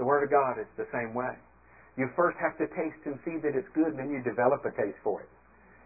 [0.00, 1.36] The Word of God is the same way.
[2.00, 4.72] You first have to taste and see that it's good, and then you develop a
[4.72, 5.28] taste for it.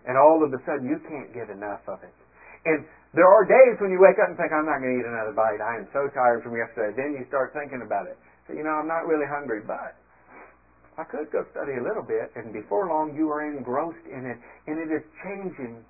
[0.07, 2.15] And all of a sudden, you can't get enough of it.
[2.63, 5.09] And there are days when you wake up and think, I'm not going to eat
[5.11, 5.59] another bite.
[5.59, 6.95] I am so tired from yesterday.
[6.95, 8.15] Then you start thinking about it.
[8.47, 9.99] So, you know, I'm not really hungry, but
[10.95, 14.39] I could go study a little bit, and before long, you are engrossed in it,
[14.71, 15.83] and it is changing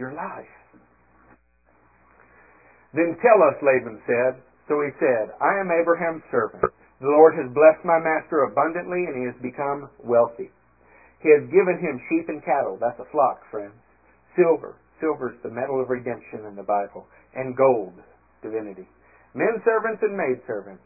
[0.00, 0.48] your life.
[2.94, 4.40] Then tell us, Laban said.
[4.68, 6.60] So he said, I am Abraham's servant.
[7.00, 10.52] The Lord has blessed my master abundantly, and he has become wealthy.
[11.22, 12.76] He has given him sheep and cattle.
[12.78, 13.74] That's a flock, friends.
[14.36, 14.76] Silver.
[15.00, 17.06] Silver is the metal of redemption in the Bible.
[17.34, 17.94] And gold,
[18.42, 18.86] divinity.
[19.34, 20.82] Men servants and maid servants.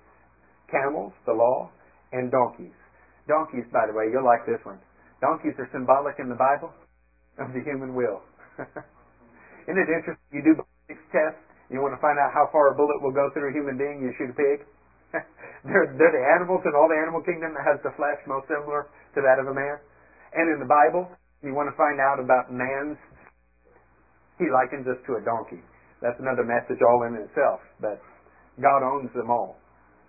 [0.70, 1.70] Camels, the law,
[2.12, 2.76] and donkeys.
[3.28, 4.78] Donkeys, by the way, you'll like this one.
[5.20, 6.72] Donkeys are symbolic in the Bible
[7.38, 8.20] of the human will.
[9.68, 10.28] Isn't it interesting?
[10.32, 11.40] You do ballistics tests.
[11.72, 14.04] You want to find out how far a bullet will go through a human being.
[14.04, 14.68] You shoot a pig.
[15.64, 18.92] they're, they're the animals in all the animal kingdom that has the flesh most similar
[19.16, 19.80] to that of a man.
[20.36, 21.08] And in the Bible,
[21.40, 23.00] you want to find out about man's,
[24.36, 25.64] he likens us to a donkey.
[26.04, 27.64] That's another message all in itself.
[27.80, 28.04] But
[28.60, 29.56] God owns them all.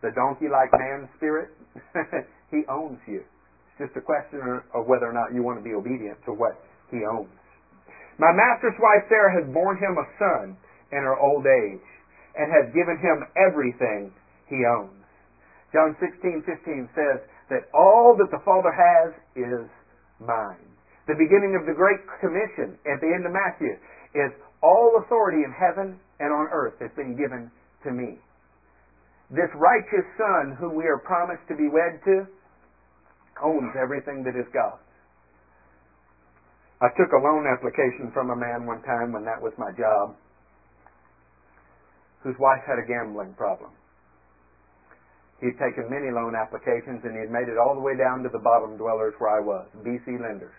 [0.04, 1.56] The donkey like man's spirit,
[2.52, 3.24] he owns you.
[3.24, 4.44] It's just a question
[4.76, 6.60] of whether or not you want to be obedient to what
[6.92, 7.32] he owns.
[8.20, 10.46] My master's wife Sarah has borne him a son
[10.94, 11.82] in her old age
[12.38, 14.14] and has given him everything
[14.46, 15.04] he owns.
[15.74, 17.20] John 16:15 says
[17.50, 19.66] that all that the Father has is
[20.22, 20.70] mine.
[21.08, 23.76] The beginning of the Great Commission at the end of Matthew
[24.14, 24.32] is
[24.62, 27.52] all authority in heaven and on earth has been given
[27.84, 28.22] to me.
[29.30, 32.28] This righteous Son, who we are promised to be wed to,
[33.42, 34.80] owns everything that is God's.
[36.80, 40.16] I took a loan application from a man one time when that was my job,
[42.24, 43.72] whose wife had a gambling problem.
[45.44, 48.32] He'd taken many loan applications and he had made it all the way down to
[48.32, 50.56] the bottom dwellers where I was, BC lenders.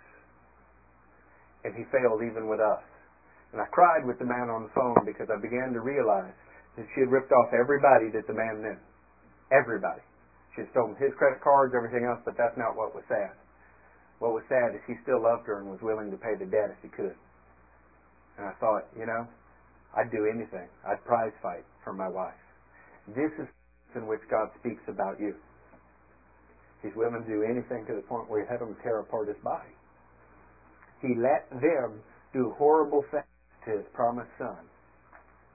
[1.65, 2.85] And he failed even with us.
[3.57, 6.37] And I cried with the man on the phone because I began to realize
[6.77, 8.77] that she had ripped off everybody that the man knew.
[9.49, 10.05] Everybody.
[10.53, 13.33] She had stolen his credit cards, everything else, but that's not what was sad.
[14.21, 16.77] What was sad is he still loved her and was willing to pay the debt
[16.77, 17.17] if he could.
[18.37, 19.27] And I thought, you know,
[19.97, 20.69] I'd do anything.
[20.87, 22.39] I'd prize fight for my wife.
[23.09, 23.47] This is
[23.95, 25.35] in which God speaks about you.
[26.83, 29.41] He's willing to do anything to the point where he had them tear apart his
[29.43, 29.73] body.
[31.01, 33.25] He let them do horrible things
[33.65, 34.69] to his promised son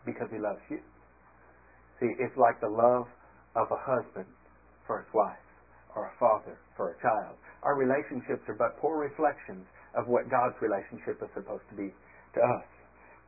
[0.06, 0.80] because he loves you.
[2.00, 3.06] See, it's like the love
[3.56, 4.30] of a husband
[4.88, 5.44] for his wife
[5.96, 7.36] or a father for a child.
[7.62, 11.92] Our relationships are but poor reflections of what God's relationship is supposed to be
[12.34, 12.79] to us.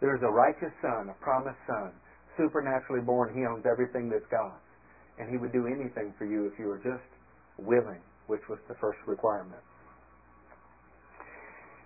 [0.02, 1.94] There's a righteous son, a promised son,
[2.36, 3.38] supernaturally born.
[3.38, 4.58] He owns everything that's God's.
[5.22, 7.06] And he would do anything for you if you were just
[7.62, 9.62] willing, which was the first requirement.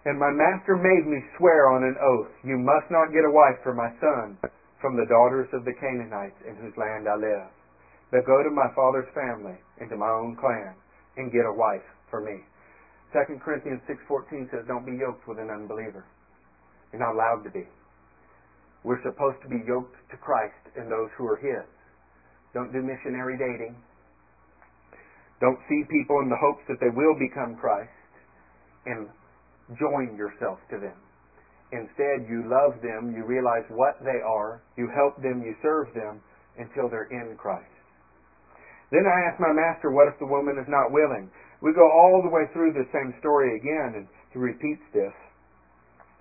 [0.05, 3.59] And my master made me swear on an oath, You must not get a wife
[3.63, 4.37] for my son
[4.79, 7.49] from the daughters of the Canaanites in whose land I live,
[8.11, 10.77] but go to my father's family and to my own clan
[11.17, 12.45] and get a wife for me.
[13.13, 16.05] 2 Corinthians 6.14 says, Don't be yoked with an unbeliever.
[16.93, 17.65] You're not allowed to be.
[18.85, 21.65] We're supposed to be yoked to Christ and those who are His.
[22.53, 23.73] Don't do missionary dating.
[25.41, 27.89] Don't see people in the hopes that they will become Christ
[28.85, 29.09] and
[29.81, 30.95] join yourself to them.
[31.73, 36.21] Instead, you love them, you realize what they are, you help them, you serve them
[36.61, 37.67] until they're in Christ.
[38.93, 41.33] Then I asked my master, what if the woman is not willing?
[41.59, 45.11] We go all the way through the same story again, and he repeats this.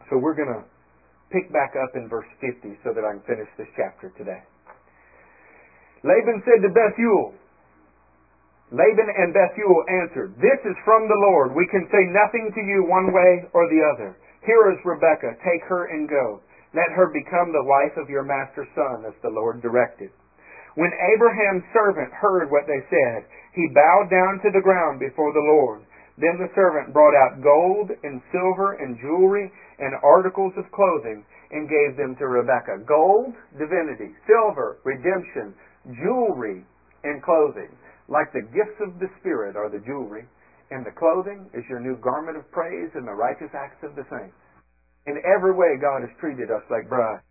[0.08, 0.64] So we're going to
[1.31, 4.43] pick back up in verse 50 so that I can finish this chapter today.
[6.05, 7.33] Laban said to Bethuel,
[8.72, 11.55] Laban and Bethuel answered, This is from the Lord.
[11.55, 14.16] We can say nothing to you one way or the other.
[14.45, 15.41] Here is Rebekah.
[15.41, 16.41] Take her and go.
[16.75, 20.11] Let her become the wife of your master's son, as the Lord directed.
[20.75, 25.47] When Abraham's servant heard what they said, he bowed down to the ground before the
[25.55, 25.87] Lord.
[26.16, 31.68] Then the servant brought out gold and silver and jewelry and articles of clothing and
[31.68, 32.86] gave them to Rebekah.
[32.86, 34.14] Gold, divinity.
[34.26, 35.54] Silver, redemption.
[35.98, 36.62] Jewelry
[37.02, 37.70] and clothing.
[38.08, 40.28] Like the gifts of the Spirit are the jewelry,
[40.70, 44.04] and the clothing is your new garment of praise and the righteous acts of the
[44.12, 44.36] saints.
[45.06, 47.24] In every way, God has treated us like brides.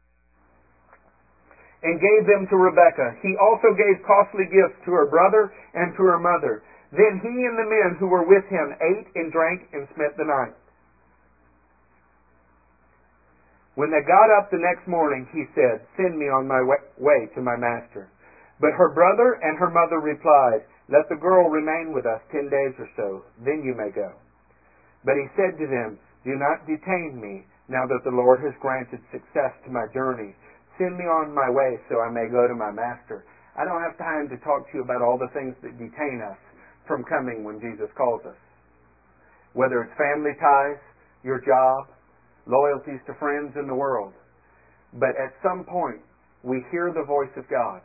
[1.83, 3.19] And gave them to Rebekah.
[3.21, 6.63] He also gave costly gifts to her brother and to her mother.
[6.93, 10.29] Then he and the men who were with him ate and drank and spent the
[10.29, 10.53] night.
[13.73, 17.41] When they got up the next morning, he said, Send me on my way to
[17.41, 18.13] my master.
[18.61, 22.77] But her brother and her mother replied, Let the girl remain with us ten days
[22.77, 24.13] or so, then you may go.
[25.03, 29.01] But he said to them, Do not detain me, now that the Lord has granted
[29.09, 30.35] success to my journey.
[30.77, 33.25] Send me on my way so I may go to my master.
[33.57, 36.37] I don't have time to talk to you about all the things that detain us
[36.87, 38.39] from coming when Jesus calls us.
[39.53, 40.81] Whether it's family ties,
[41.23, 41.93] your job,
[42.47, 44.13] loyalties to friends in the world.
[44.93, 46.01] But at some point,
[46.43, 47.81] we hear the voice of God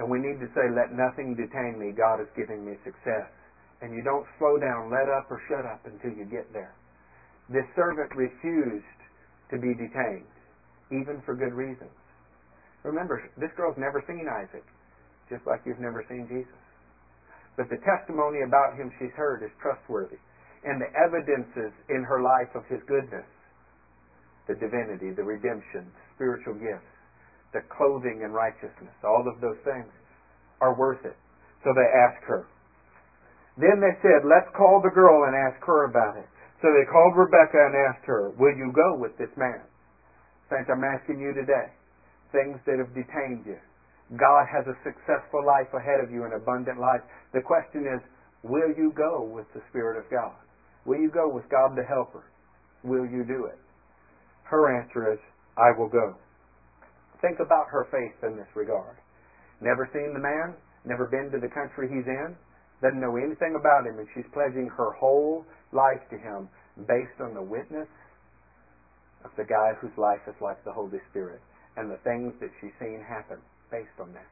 [0.00, 1.92] and we need to say, let nothing detain me.
[1.92, 3.28] God is giving me success.
[3.84, 6.72] And you don't slow down, let up, or shut up until you get there.
[7.52, 9.00] This servant refused
[9.52, 10.32] to be detained,
[10.88, 11.92] even for good reasons.
[12.82, 14.64] Remember, this girl's never seen Isaac,
[15.28, 16.59] just like you've never seen Jesus.
[17.56, 20.18] But the testimony about him she's heard is trustworthy.
[20.64, 23.26] And the evidences in her life of his goodness,
[24.46, 26.92] the divinity, the redemption, spiritual gifts,
[27.52, 29.88] the clothing and righteousness, all of those things
[30.60, 31.16] are worth it.
[31.64, 32.46] So they asked her.
[33.56, 36.28] Then they said, let's call the girl and ask her about it.
[36.62, 39.64] So they called Rebecca and asked her, will you go with this man?
[40.52, 41.72] Saints, I'm asking you today,
[42.32, 43.56] things that have detained you.
[44.18, 47.02] God has a successful life ahead of you, an abundant life.
[47.32, 48.02] The question is,
[48.42, 50.34] will you go with the Spirit of God?
[50.84, 52.24] Will you go with God the Helper?
[52.82, 53.58] Will you do it?
[54.42, 55.20] Her answer is,
[55.56, 56.16] I will go.
[57.22, 58.96] Think about her faith in this regard.
[59.60, 62.34] Never seen the man, never been to the country he's in,
[62.82, 66.48] doesn't know anything about him, and she's pledging her whole life to him
[66.88, 67.86] based on the witness
[69.22, 71.40] of the guy whose life is like the Holy Spirit
[71.76, 73.38] and the things that she's seen happen
[73.70, 74.28] based on that.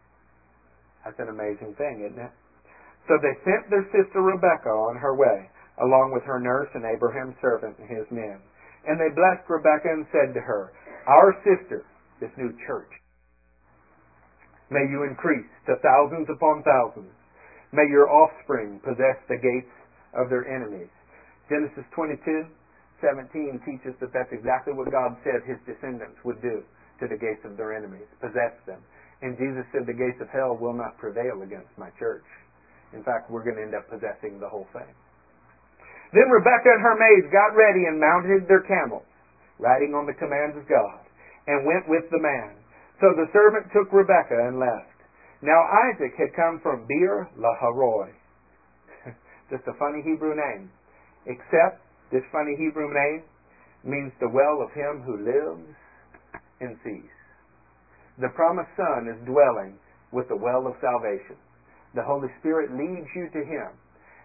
[1.04, 2.34] That's an amazing thing, isn't it?
[3.08, 5.48] So they sent their sister Rebekah on her way,
[5.80, 8.42] along with her nurse and Abraham's servant and his men.
[8.84, 10.72] And they blessed Rebekah and said to her,
[11.06, 11.86] Our sister,
[12.20, 12.90] this new church.
[14.70, 17.14] May you increase to thousands upon thousands.
[17.72, 19.72] May your offspring possess the gates
[20.12, 20.92] of their enemies.
[21.48, 22.44] Genesis 22,
[23.00, 26.60] 17 teaches that that's exactly what God said his descendants would do
[27.00, 28.80] to the gates of their enemies, possess them.
[29.20, 32.26] And Jesus said the gates of hell will not prevail against my church.
[32.94, 34.88] In fact, we're going to end up possessing the whole thing.
[36.14, 39.04] Then Rebekah and her maids got ready and mounted their camels,
[39.58, 41.04] riding on the commands of God,
[41.46, 42.56] and went with the man.
[43.00, 44.96] So the servant took Rebekah and left.
[45.42, 45.60] Now
[45.90, 48.10] Isaac had come from Beer Lahai Roi.
[49.50, 50.70] Just a funny Hebrew name.
[51.26, 53.22] Except this funny Hebrew name
[53.84, 55.76] means the well of him who lives
[56.60, 57.17] and sees.
[58.18, 59.78] The promised Son is dwelling
[60.10, 61.38] with the well of salvation.
[61.94, 63.70] The Holy Spirit leads you to Him.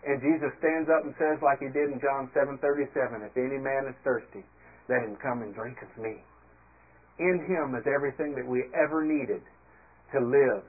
[0.04, 3.88] And Jesus stands up and says, like He did in John 7:37, "If any man
[3.88, 4.44] is thirsty,
[4.90, 6.24] let him come and drink of me."
[7.20, 9.44] In Him is everything that we ever needed
[10.12, 10.64] to live,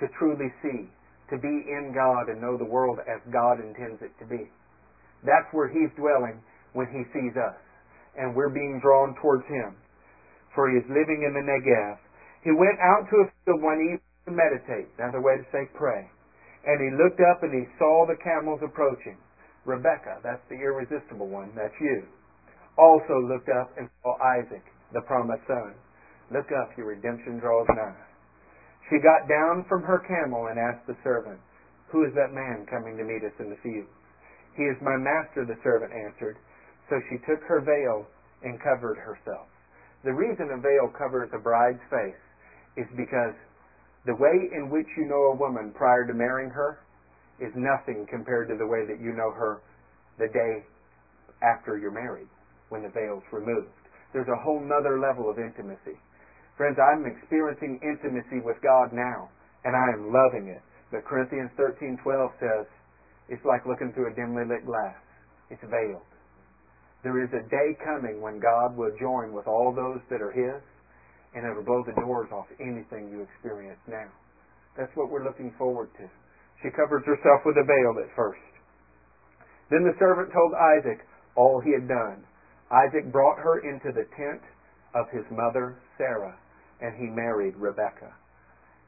[0.00, 0.90] to truly see,
[1.30, 4.50] to be in God and know the world as God intends it to be.
[5.22, 7.56] That's where He's dwelling when He sees us.
[8.16, 9.76] And we're being drawn towards Him.
[10.54, 11.98] For He is living in the Negev.
[12.44, 14.92] He went out to a field one evening to meditate.
[15.00, 16.04] Another way to say pray.
[16.68, 19.16] And he looked up and he saw the camels approaching.
[19.64, 22.04] Rebecca, that's the irresistible one, that's you,
[22.76, 25.72] also looked up and saw Isaac, the promised son.
[26.30, 27.96] Look up, your redemption draws nigh.
[28.92, 31.40] She got down from her camel and asked the servant,
[31.88, 33.88] Who is that man coming to meet us in the field?
[34.56, 36.36] He is my master, the servant answered.
[36.92, 38.04] So she took her veil
[38.44, 39.48] and covered herself.
[40.04, 42.20] The reason a veil covers a bride's face
[42.76, 43.34] is because
[44.06, 46.78] the way in which you know a woman prior to marrying her
[47.40, 49.60] is nothing compared to the way that you know her
[50.18, 50.62] the day
[51.42, 52.28] after you're married,
[52.68, 53.72] when the veil's removed.
[54.12, 55.98] There's a whole nother level of intimacy.
[56.56, 59.30] Friends, I'm experiencing intimacy with God now,
[59.64, 60.62] and I am loving it.
[60.92, 62.66] But Corinthians 13:12 says,
[63.28, 64.96] it's like looking through a dimly lit glass.
[65.50, 66.06] It's veiled.
[67.02, 70.62] There is a day coming when God will join with all those that are His,
[71.34, 74.06] and it'll blow the doors off anything you experience now.
[74.78, 76.06] That's what we're looking forward to.
[76.62, 78.40] She covers herself with a veil at first.
[79.70, 81.02] Then the servant told Isaac
[81.34, 82.22] all he had done.
[82.70, 84.42] Isaac brought her into the tent
[84.94, 86.38] of his mother Sarah,
[86.80, 88.14] and he married Rebekah.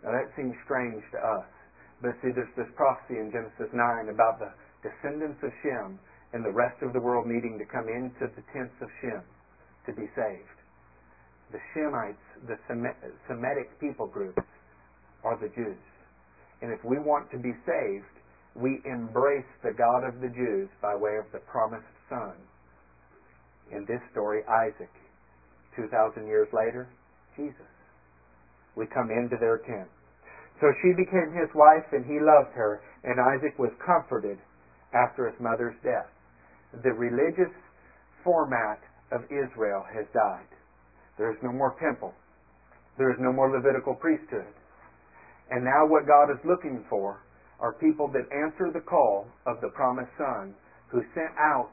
[0.03, 1.51] Now that seems strange to us,
[2.01, 4.53] but see, there's this prophecy in Genesis 9 about the
[4.86, 5.99] descendants of Shem
[6.32, 9.22] and the rest of the world needing to come into the tents of Shem
[9.86, 10.55] to be saved
[11.53, 12.16] the Shemites,
[12.47, 12.59] the
[13.28, 14.42] Semitic people groups,
[15.24, 15.78] are the Jews.
[16.62, 18.14] And if we want to be saved,
[18.55, 22.32] we embrace the God of the Jews by way of the promised Son.
[23.70, 24.90] In this story, Isaac.
[25.76, 26.88] 2,000 years later,
[27.36, 27.68] Jesus.
[28.76, 29.88] We come into their tent.
[30.61, 34.38] So she became his wife, and he loved her, and Isaac was comforted
[34.94, 36.09] after his mother's death.
[36.82, 37.53] The religious
[38.24, 38.80] format
[39.12, 40.49] of Israel has died.
[41.19, 42.12] There is no more temple.
[42.99, 44.49] There is no more Levitical priesthood.
[45.51, 47.23] And now what God is looking for
[47.61, 50.55] are people that answer the call of the promised Son
[50.89, 51.71] who sent out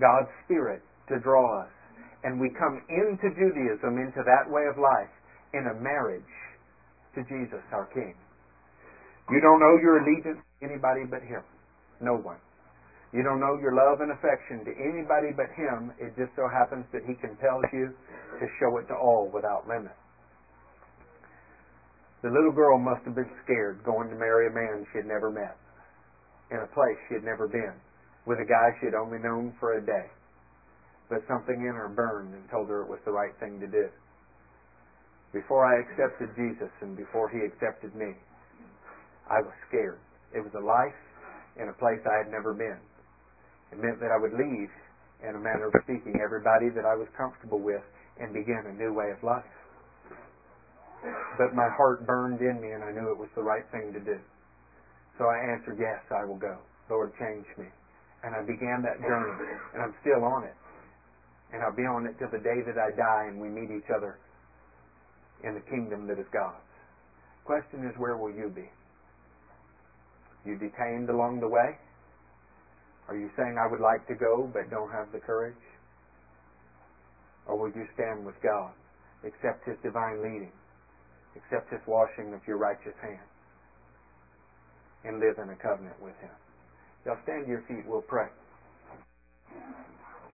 [0.00, 1.72] God's Spirit to draw us.
[2.24, 5.12] And we come into Judaism, into that way of life,
[5.54, 6.22] in a marriage
[7.14, 8.14] to Jesus, our King.
[9.30, 11.42] You don't owe your allegiance to anybody but Him.
[12.00, 12.36] No one.
[13.12, 15.90] You don't know your love and affection to anybody but Him.
[15.98, 17.90] It just so happens that He compels you
[18.38, 19.94] to show it to all without limit.
[22.22, 25.30] The little girl must have been scared going to marry a man she had never
[25.30, 25.56] met,
[26.52, 27.72] in a place she had never been,
[28.26, 30.06] with a guy she had only known for a day.
[31.08, 33.88] But something in her burned and told her it was the right thing to do.
[35.32, 38.14] Before I accepted Jesus and before He accepted me,
[39.26, 39.98] I was scared.
[40.30, 40.94] It was a life
[41.56, 42.78] in a place I had never been.
[43.72, 44.70] It meant that I would leave,
[45.22, 47.82] in a manner of speaking, everybody that I was comfortable with
[48.18, 49.46] and begin a new way of life.
[51.38, 54.00] But my heart burned in me and I knew it was the right thing to
[54.00, 54.18] do.
[55.16, 56.58] So I answered, Yes, I will go.
[56.88, 57.66] Lord, change me.
[58.24, 59.32] And I began that journey,
[59.72, 60.56] and I'm still on it.
[61.52, 63.88] And I'll be on it till the day that I die and we meet each
[63.94, 64.18] other
[65.42, 66.60] in the kingdom that is God's.
[67.44, 68.68] Question is, where will you be?
[70.44, 71.76] You detained along the way?
[73.10, 75.58] Are you saying, I would like to go but don't have the courage?
[77.44, 78.70] Or will you stand with God,
[79.26, 80.52] accept His divine leading,
[81.34, 83.26] accept His washing of your righteous hands,
[85.02, 86.30] and live in a covenant with Him?
[87.04, 88.28] Y'all stand to your feet, we'll pray.